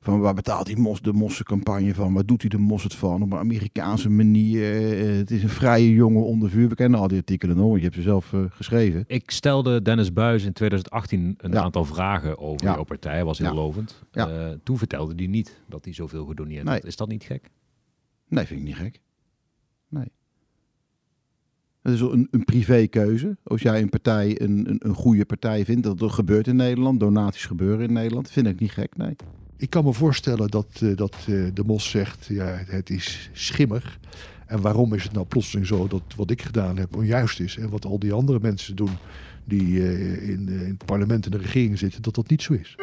van 0.00 0.20
waar 0.20 0.34
betaalt 0.34 0.66
die 0.66 0.76
mos 0.76 1.00
de 1.00 1.12
mossencampagne 1.12 1.94
van? 1.94 2.12
Waar 2.12 2.26
doet 2.26 2.40
hij 2.40 2.50
de 2.50 2.58
mos 2.58 2.82
het 2.82 2.94
van? 2.94 3.22
Op 3.22 3.32
een 3.32 3.38
Amerikaanse 3.38 4.10
manier. 4.10 4.82
Uh, 5.08 5.16
het 5.16 5.30
is 5.30 5.42
een 5.42 5.48
vrije 5.48 5.94
jongen 5.94 6.24
onder 6.24 6.50
vuur. 6.50 6.68
We 6.68 6.74
kennen 6.74 7.00
al 7.00 7.08
die 7.08 7.18
artikelen 7.18 7.56
nog, 7.56 7.76
je 7.76 7.82
hebt 7.82 7.94
ze 7.94 8.02
zelf 8.02 8.32
uh, 8.32 8.44
geschreven. 8.48 9.04
Ik 9.06 9.30
stelde 9.30 9.82
Dennis 9.82 10.12
Buis 10.12 10.44
in 10.44 10.52
2018 10.52 11.34
een 11.36 11.52
ja. 11.52 11.62
aantal 11.62 11.84
vragen 11.84 12.38
over 12.38 12.66
ja. 12.66 12.74
jouw 12.74 12.84
partij. 12.84 13.24
was 13.24 13.38
heel 13.38 13.48
ja. 13.48 13.54
lovend. 13.54 14.02
Ja. 14.12 14.56
toen 14.62 14.78
vertelde 14.78 15.12
hij 15.16 15.26
niet 15.26 15.60
dat 15.68 15.84
hij 15.84 15.94
zoveel 15.94 16.24
gedoneerd 16.24 16.64
nee. 16.64 16.74
had. 16.74 16.84
Is 16.84 16.96
dat 16.96 17.08
niet 17.08 17.24
gek? 17.24 17.50
Nee, 18.28 18.44
vind 18.46 18.60
ik 18.60 18.66
niet 18.66 18.76
gek. 18.76 19.00
Nee. 19.88 20.12
Het 21.82 21.92
is 21.92 22.00
een, 22.00 22.28
een 22.30 22.44
privékeuze. 22.44 23.36
Als 23.42 23.62
jij 23.62 23.82
een 23.82 23.88
partij 23.88 24.40
een, 24.40 24.70
een, 24.70 24.76
een, 24.78 24.94
goede 24.94 25.24
partij 25.24 25.64
vindt, 25.64 25.82
dat 25.82 26.00
er 26.00 26.10
gebeurt 26.10 26.46
in 26.46 26.56
Nederland, 26.56 27.00
donaties 27.00 27.46
gebeuren 27.46 27.86
in 27.86 27.92
Nederland, 27.92 28.30
vind 28.30 28.46
ik 28.46 28.60
niet 28.60 28.70
gek, 28.70 28.96
nee. 28.96 29.16
Ik 29.60 29.70
kan 29.70 29.84
me 29.84 29.92
voorstellen 29.92 30.48
dat, 30.48 30.80
uh, 30.82 30.96
dat 30.96 31.16
uh, 31.28 31.48
de 31.54 31.64
Mos 31.64 31.90
zegt, 31.90 32.26
ja, 32.26 32.62
het 32.66 32.90
is 32.90 33.30
schimmig. 33.32 33.98
En 34.46 34.60
waarom 34.60 34.94
is 34.94 35.02
het 35.02 35.12
nou 35.12 35.26
plotseling 35.26 35.66
zo 35.66 35.86
dat 35.86 36.02
wat 36.16 36.30
ik 36.30 36.42
gedaan 36.42 36.76
heb 36.76 36.96
onjuist 36.96 37.40
is 37.40 37.56
en 37.56 37.70
wat 37.70 37.84
al 37.84 37.98
die 37.98 38.12
andere 38.12 38.38
mensen 38.42 38.76
doen 38.76 38.90
die 39.44 39.66
uh, 39.66 40.28
in, 40.28 40.48
in 40.48 40.68
het 40.68 40.84
parlement 40.84 41.24
en 41.24 41.30
de 41.30 41.38
regering 41.38 41.78
zitten, 41.78 42.02
dat 42.02 42.14
dat 42.14 42.28
niet 42.28 42.42
zo 42.42 42.52
is. 42.52 42.76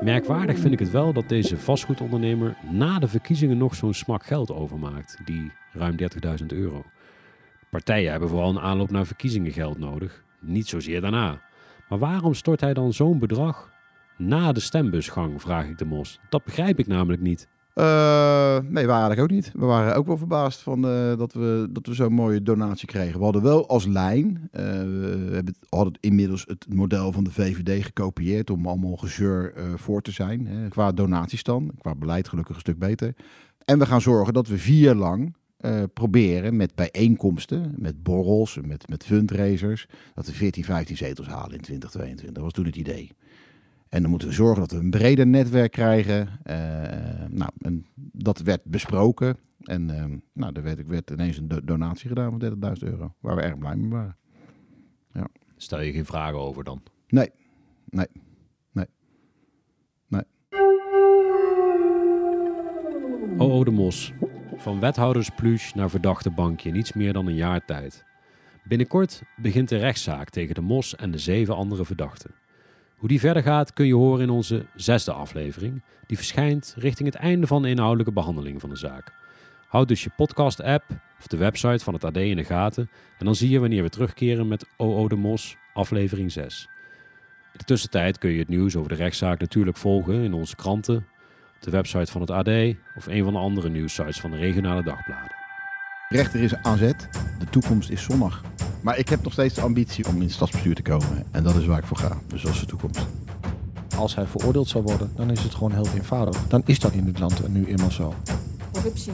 Merkwaardig 0.00 0.58
vind 0.58 0.72
ik 0.72 0.78
het 0.78 0.90
wel 0.90 1.12
dat 1.12 1.28
deze 1.28 1.58
vastgoedondernemer 1.58 2.56
na 2.70 2.98
de 2.98 3.08
verkiezingen 3.08 3.58
nog 3.58 3.74
zo'n 3.74 3.94
smak 3.94 4.26
geld 4.26 4.50
overmaakt, 4.50 5.18
die 5.24 5.52
ruim 5.72 5.96
30.000 6.40 6.46
euro. 6.46 6.84
Partijen 7.70 8.10
hebben 8.10 8.28
vooral 8.28 8.50
een 8.50 8.60
aanloop 8.60 8.90
naar 8.90 9.06
verkiezingen 9.06 9.52
geld 9.52 9.78
nodig, 9.78 10.24
niet 10.40 10.68
zozeer 10.68 11.00
daarna. 11.00 11.40
Maar 11.88 11.98
waarom 11.98 12.34
stort 12.34 12.60
hij 12.60 12.74
dan 12.74 12.92
zo'n 12.92 13.18
bedrag 13.18 13.74
na 14.18 14.52
de 14.52 14.60
stembusgang, 14.60 15.40
vraag 15.40 15.68
ik 15.68 15.78
de 15.78 15.84
Mos. 15.84 16.20
Dat 16.28 16.44
begrijp 16.44 16.78
ik 16.78 16.86
namelijk 16.86 17.22
niet. 17.22 17.48
Uh, 17.78 18.58
nee, 18.68 18.86
we 18.86 19.16
ook 19.20 19.30
niet. 19.30 19.52
We 19.54 19.64
waren 19.64 19.96
ook 19.96 20.06
wel 20.06 20.16
verbaasd 20.16 20.60
van, 20.60 20.86
uh, 20.86 21.16
dat 21.16 21.32
we, 21.32 21.68
dat 21.70 21.86
we 21.86 21.94
zo'n 21.94 22.12
mooie 22.12 22.42
donatie 22.42 22.88
kregen. 22.88 23.18
We 23.18 23.24
hadden 23.24 23.42
wel 23.42 23.68
als 23.68 23.86
lijn, 23.86 24.48
uh, 24.52 24.62
we 24.62 25.30
hebben, 25.32 25.54
hadden 25.68 25.98
inmiddels 26.00 26.44
het 26.46 26.66
model 26.74 27.12
van 27.12 27.24
de 27.24 27.30
VVD 27.30 27.84
gekopieerd 27.84 28.50
om 28.50 28.66
allemaal 28.66 28.96
gezeur 28.96 29.52
voor 29.74 30.02
te 30.02 30.10
zijn. 30.10 30.46
Hè, 30.46 30.68
qua 30.68 30.92
donatiestand, 30.92 31.72
qua 31.78 31.94
beleid 31.94 32.28
gelukkig 32.28 32.54
een 32.54 32.60
stuk 32.60 32.78
beter. 32.78 33.14
En 33.64 33.78
we 33.78 33.86
gaan 33.86 34.00
zorgen 34.00 34.34
dat 34.34 34.48
we 34.48 34.58
vier 34.58 34.94
lang 34.94 35.34
proberen 35.94 36.56
met 36.56 36.74
bijeenkomsten, 36.74 37.74
met 37.76 38.02
borrels, 38.02 38.58
met, 38.62 38.88
met 38.88 39.04
fundraisers, 39.04 39.86
dat 40.14 40.26
we 40.26 40.32
14, 40.32 40.64
15 40.64 40.96
zetels 40.96 41.26
halen 41.26 41.56
in 41.56 41.60
2022. 41.60 42.34
Dat 42.34 42.42
was 42.42 42.52
toen 42.52 42.66
het 42.66 42.76
idee. 42.76 43.10
En 43.88 44.02
dan 44.02 44.10
moeten 44.10 44.28
we 44.28 44.34
zorgen 44.34 44.60
dat 44.60 44.70
we 44.70 44.78
een 44.78 44.90
breder 44.90 45.26
netwerk 45.26 45.72
krijgen. 45.72 46.28
Uh, 46.44 46.54
nou, 47.28 47.50
en 47.58 47.86
dat 47.94 48.38
werd 48.38 48.64
besproken. 48.64 49.36
En 49.62 49.88
uh, 49.88 50.04
nou, 50.32 50.52
er 50.52 50.62
werd, 50.62 50.86
werd 50.86 51.10
ineens 51.10 51.36
een 51.36 51.60
donatie 51.64 52.08
gedaan 52.08 52.40
van 52.40 52.74
30.000 52.78 52.88
euro. 52.88 53.14
Waar 53.20 53.36
we 53.36 53.42
erg 53.42 53.58
blij 53.58 53.76
mee 53.76 53.90
waren. 53.90 54.16
Ja. 55.12 55.28
Stel 55.56 55.80
je 55.80 55.92
geen 55.92 56.04
vragen 56.04 56.38
over 56.38 56.64
dan? 56.64 56.82
Nee, 57.08 57.30
nee, 57.84 58.06
nee, 58.72 58.86
nee. 60.08 60.22
Oh, 63.38 63.54
oh 63.54 63.64
de 63.64 63.70
Mos. 63.70 64.12
Van 64.56 64.80
wethoudersplush 64.80 65.72
naar 65.72 65.90
verdachte 65.90 66.30
bankje. 66.30 66.70
Niets 66.70 66.92
meer 66.92 67.12
dan 67.12 67.26
een 67.26 67.34
jaar 67.34 67.64
tijd. 67.64 68.04
Binnenkort 68.64 69.22
begint 69.36 69.68
de 69.68 69.76
rechtszaak 69.76 70.30
tegen 70.30 70.54
de 70.54 70.60
Mos 70.60 70.96
en 70.96 71.10
de 71.10 71.18
zeven 71.18 71.56
andere 71.56 71.84
verdachten. 71.84 72.30
Hoe 73.06 73.14
die 73.14 73.24
verder 73.24 73.42
gaat 73.42 73.72
kun 73.72 73.86
je 73.86 73.94
horen 73.94 74.22
in 74.22 74.30
onze 74.30 74.66
zesde 74.74 75.12
aflevering. 75.12 75.82
Die 76.06 76.16
verschijnt 76.16 76.74
richting 76.78 77.12
het 77.12 77.22
einde 77.22 77.46
van 77.46 77.62
de 77.62 77.68
inhoudelijke 77.68 78.12
behandeling 78.12 78.60
van 78.60 78.70
de 78.70 78.76
zaak. 78.76 79.12
Houd 79.68 79.88
dus 79.88 80.04
je 80.04 80.10
podcast-app 80.16 80.84
of 81.18 81.26
de 81.26 81.36
website 81.36 81.84
van 81.84 81.94
het 81.94 82.04
AD 82.04 82.16
in 82.16 82.36
de 82.36 82.44
gaten 82.44 82.90
en 83.18 83.24
dan 83.24 83.34
zie 83.34 83.50
je 83.50 83.58
wanneer 83.58 83.82
we 83.82 83.88
terugkeren 83.88 84.48
met 84.48 84.66
OO 84.76 85.08
de 85.08 85.16
Mos, 85.16 85.56
aflevering 85.74 86.32
6. 86.32 86.68
In 87.52 87.58
de 87.58 87.64
tussentijd 87.64 88.18
kun 88.18 88.30
je 88.30 88.38
het 88.38 88.48
nieuws 88.48 88.76
over 88.76 88.88
de 88.88 88.94
rechtszaak 88.94 89.40
natuurlijk 89.40 89.76
volgen 89.76 90.22
in 90.22 90.32
onze 90.32 90.56
kranten, 90.56 91.06
de 91.60 91.70
website 91.70 92.12
van 92.12 92.20
het 92.20 92.30
AD 92.30 92.48
of 92.96 93.06
een 93.06 93.24
van 93.24 93.32
de 93.32 93.38
andere 93.38 93.68
nieuwssites 93.68 94.20
van 94.20 94.30
de 94.30 94.36
regionale 94.36 94.82
dagbladen. 94.82 95.36
Rechter 96.08 96.42
is 96.42 96.54
zet, 96.76 97.08
de 97.38 97.46
toekomst 97.50 97.90
is 97.90 98.02
zonnig. 98.02 98.42
Maar 98.80 98.98
ik 98.98 99.08
heb 99.08 99.22
nog 99.22 99.32
steeds 99.32 99.54
de 99.54 99.60
ambitie 99.60 100.06
om 100.08 100.16
in 100.16 100.22
het 100.22 100.32
stadsbestuur 100.32 100.74
te 100.74 100.82
komen. 100.82 101.24
En 101.30 101.42
dat 101.42 101.54
is 101.54 101.66
waar 101.66 101.78
ik 101.78 101.86
voor 101.86 101.96
ga. 101.96 102.18
Dus 102.26 102.42
dat 102.42 102.52
is 102.52 102.60
de 102.60 102.66
toekomst. 102.66 103.06
Als 103.96 104.14
hij 104.14 104.26
veroordeeld 104.26 104.68
zou 104.68 104.84
worden, 104.84 105.10
dan 105.16 105.30
is 105.30 105.42
het 105.42 105.54
gewoon 105.54 105.72
heel 105.72 105.86
eenvoudig. 105.94 106.46
Dan 106.48 106.62
is 106.64 106.78
dat 106.78 106.92
in 106.92 107.06
het 107.06 107.18
land 107.18 107.48
nu 107.48 107.66
eenmaal 107.66 107.90
zo. 107.90 108.14
Corruptie. 108.72 109.12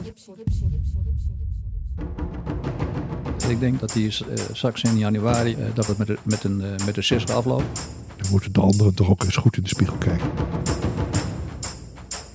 Ik 3.47 3.59
denk 3.59 3.79
dat 3.79 3.93
hij 3.93 4.03
uh, 4.03 4.09
straks 4.51 4.83
in 4.83 4.97
januari 4.97 5.55
uh, 5.55 5.65
dat 5.73 5.87
het 5.87 5.97
met, 5.97 6.07
de, 6.07 6.17
met, 6.23 6.43
een, 6.43 6.61
uh, 6.61 6.85
met 6.85 6.97
een 6.97 7.03
6 7.03 7.27
afloopt. 7.27 7.79
Dan 8.17 8.31
moeten 8.31 8.53
de 8.53 8.59
anderen 8.59 8.93
toch 8.93 9.09
ook 9.09 9.23
eens 9.23 9.35
goed 9.35 9.57
in 9.57 9.63
de 9.63 9.69
spiegel 9.69 9.97
kijken. 9.97 10.29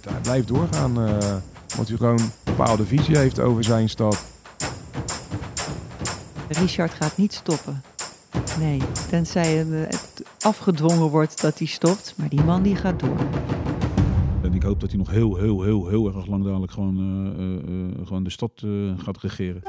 Hij 0.08 0.20
blijft 0.22 0.48
doorgaan, 0.48 0.96
omdat 0.96 1.88
hij 1.88 1.96
gewoon 1.96 2.18
een 2.18 2.30
bepaalde 2.44 2.86
visie 2.86 3.18
heeft 3.18 3.40
over 3.40 3.64
zijn 3.64 3.88
stad. 3.88 4.24
Richard 6.48 6.90
gaat 6.90 7.16
niet 7.16 7.32
stoppen. 7.32 7.82
Nee, 8.58 8.80
tenzij 9.08 9.56
het 9.56 10.22
afgedwongen 10.40 11.08
wordt 11.10 11.40
dat 11.40 11.58
hij 11.58 11.66
stopt. 11.66 12.14
Maar 12.16 12.28
die 12.28 12.44
man 12.44 12.62
die 12.62 12.76
gaat 12.76 13.00
door. 13.00 13.16
En 14.42 14.54
ik 14.54 14.62
hoop 14.62 14.80
dat 14.80 14.88
hij 14.88 14.98
nog 14.98 15.10
heel, 15.10 15.36
heel, 15.36 15.62
heel, 15.62 15.88
heel 15.88 16.06
erg 16.06 16.26
lang 16.26 16.44
dadelijk 16.44 16.72
gewoon, 16.72 16.96
uh, 17.38 17.98
uh, 17.98 18.06
gewoon 18.06 18.24
de 18.24 18.30
stad 18.30 18.62
uh, 18.64 18.92
gaat 18.98 19.18
regeren. 19.18 19.62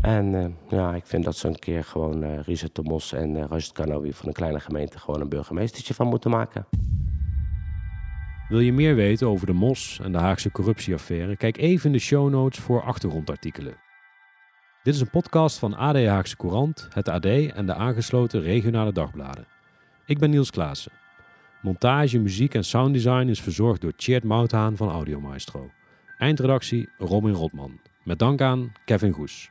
En 0.00 0.56
ja, 0.68 0.94
ik 0.94 1.06
vind 1.06 1.24
dat 1.24 1.36
ze 1.36 1.48
een 1.48 1.58
keer 1.58 1.84
gewoon 1.84 2.22
uh, 2.22 2.40
Richard 2.42 2.74
de 2.74 2.82
Mos 2.82 3.12
en 3.12 3.36
uh, 3.36 3.44
Kanoui 3.72 4.12
van 4.12 4.28
een 4.28 4.34
kleine 4.34 4.60
gemeente 4.60 4.98
gewoon 4.98 5.20
een 5.20 5.28
burgemeestertje 5.28 5.94
van 5.94 6.06
moeten 6.06 6.30
maken. 6.30 6.66
Wil 8.50 8.60
je 8.60 8.72
meer 8.72 8.94
weten 8.94 9.28
over 9.28 9.46
de 9.46 9.52
Mos 9.52 10.00
en 10.02 10.12
de 10.12 10.18
Haagse 10.18 10.50
corruptieaffaire? 10.50 11.36
Kijk 11.36 11.56
even 11.56 11.86
in 11.86 11.92
de 11.92 11.98
show 11.98 12.30
notes 12.30 12.58
voor 12.58 12.82
achtergrondartikelen. 12.82 13.76
Dit 14.82 14.94
is 14.94 15.00
een 15.00 15.10
podcast 15.10 15.58
van 15.58 15.74
AD 15.74 16.04
Haagse 16.04 16.36
Courant, 16.36 16.88
het 16.92 17.08
AD 17.08 17.24
en 17.24 17.66
de 17.66 17.74
aangesloten 17.74 18.42
regionale 18.42 18.92
dagbladen. 18.92 19.46
Ik 20.06 20.18
ben 20.18 20.30
Niels 20.30 20.50
Klaassen. 20.50 20.92
Montage, 21.62 22.18
muziek 22.18 22.54
en 22.54 22.64
sounddesign 22.64 23.28
is 23.28 23.40
verzorgd 23.40 23.80
door 23.80 23.92
Tjeerd 23.96 24.24
Mouthaan 24.24 24.76
van 24.76 24.90
Audio 24.90 25.20
Maestro. 25.20 25.70
Eindredactie 26.18 26.88
Robin 26.98 27.34
Rotman. 27.34 27.80
Met 28.04 28.18
dank 28.18 28.40
aan 28.40 28.72
Kevin 28.84 29.12
Goes. 29.12 29.50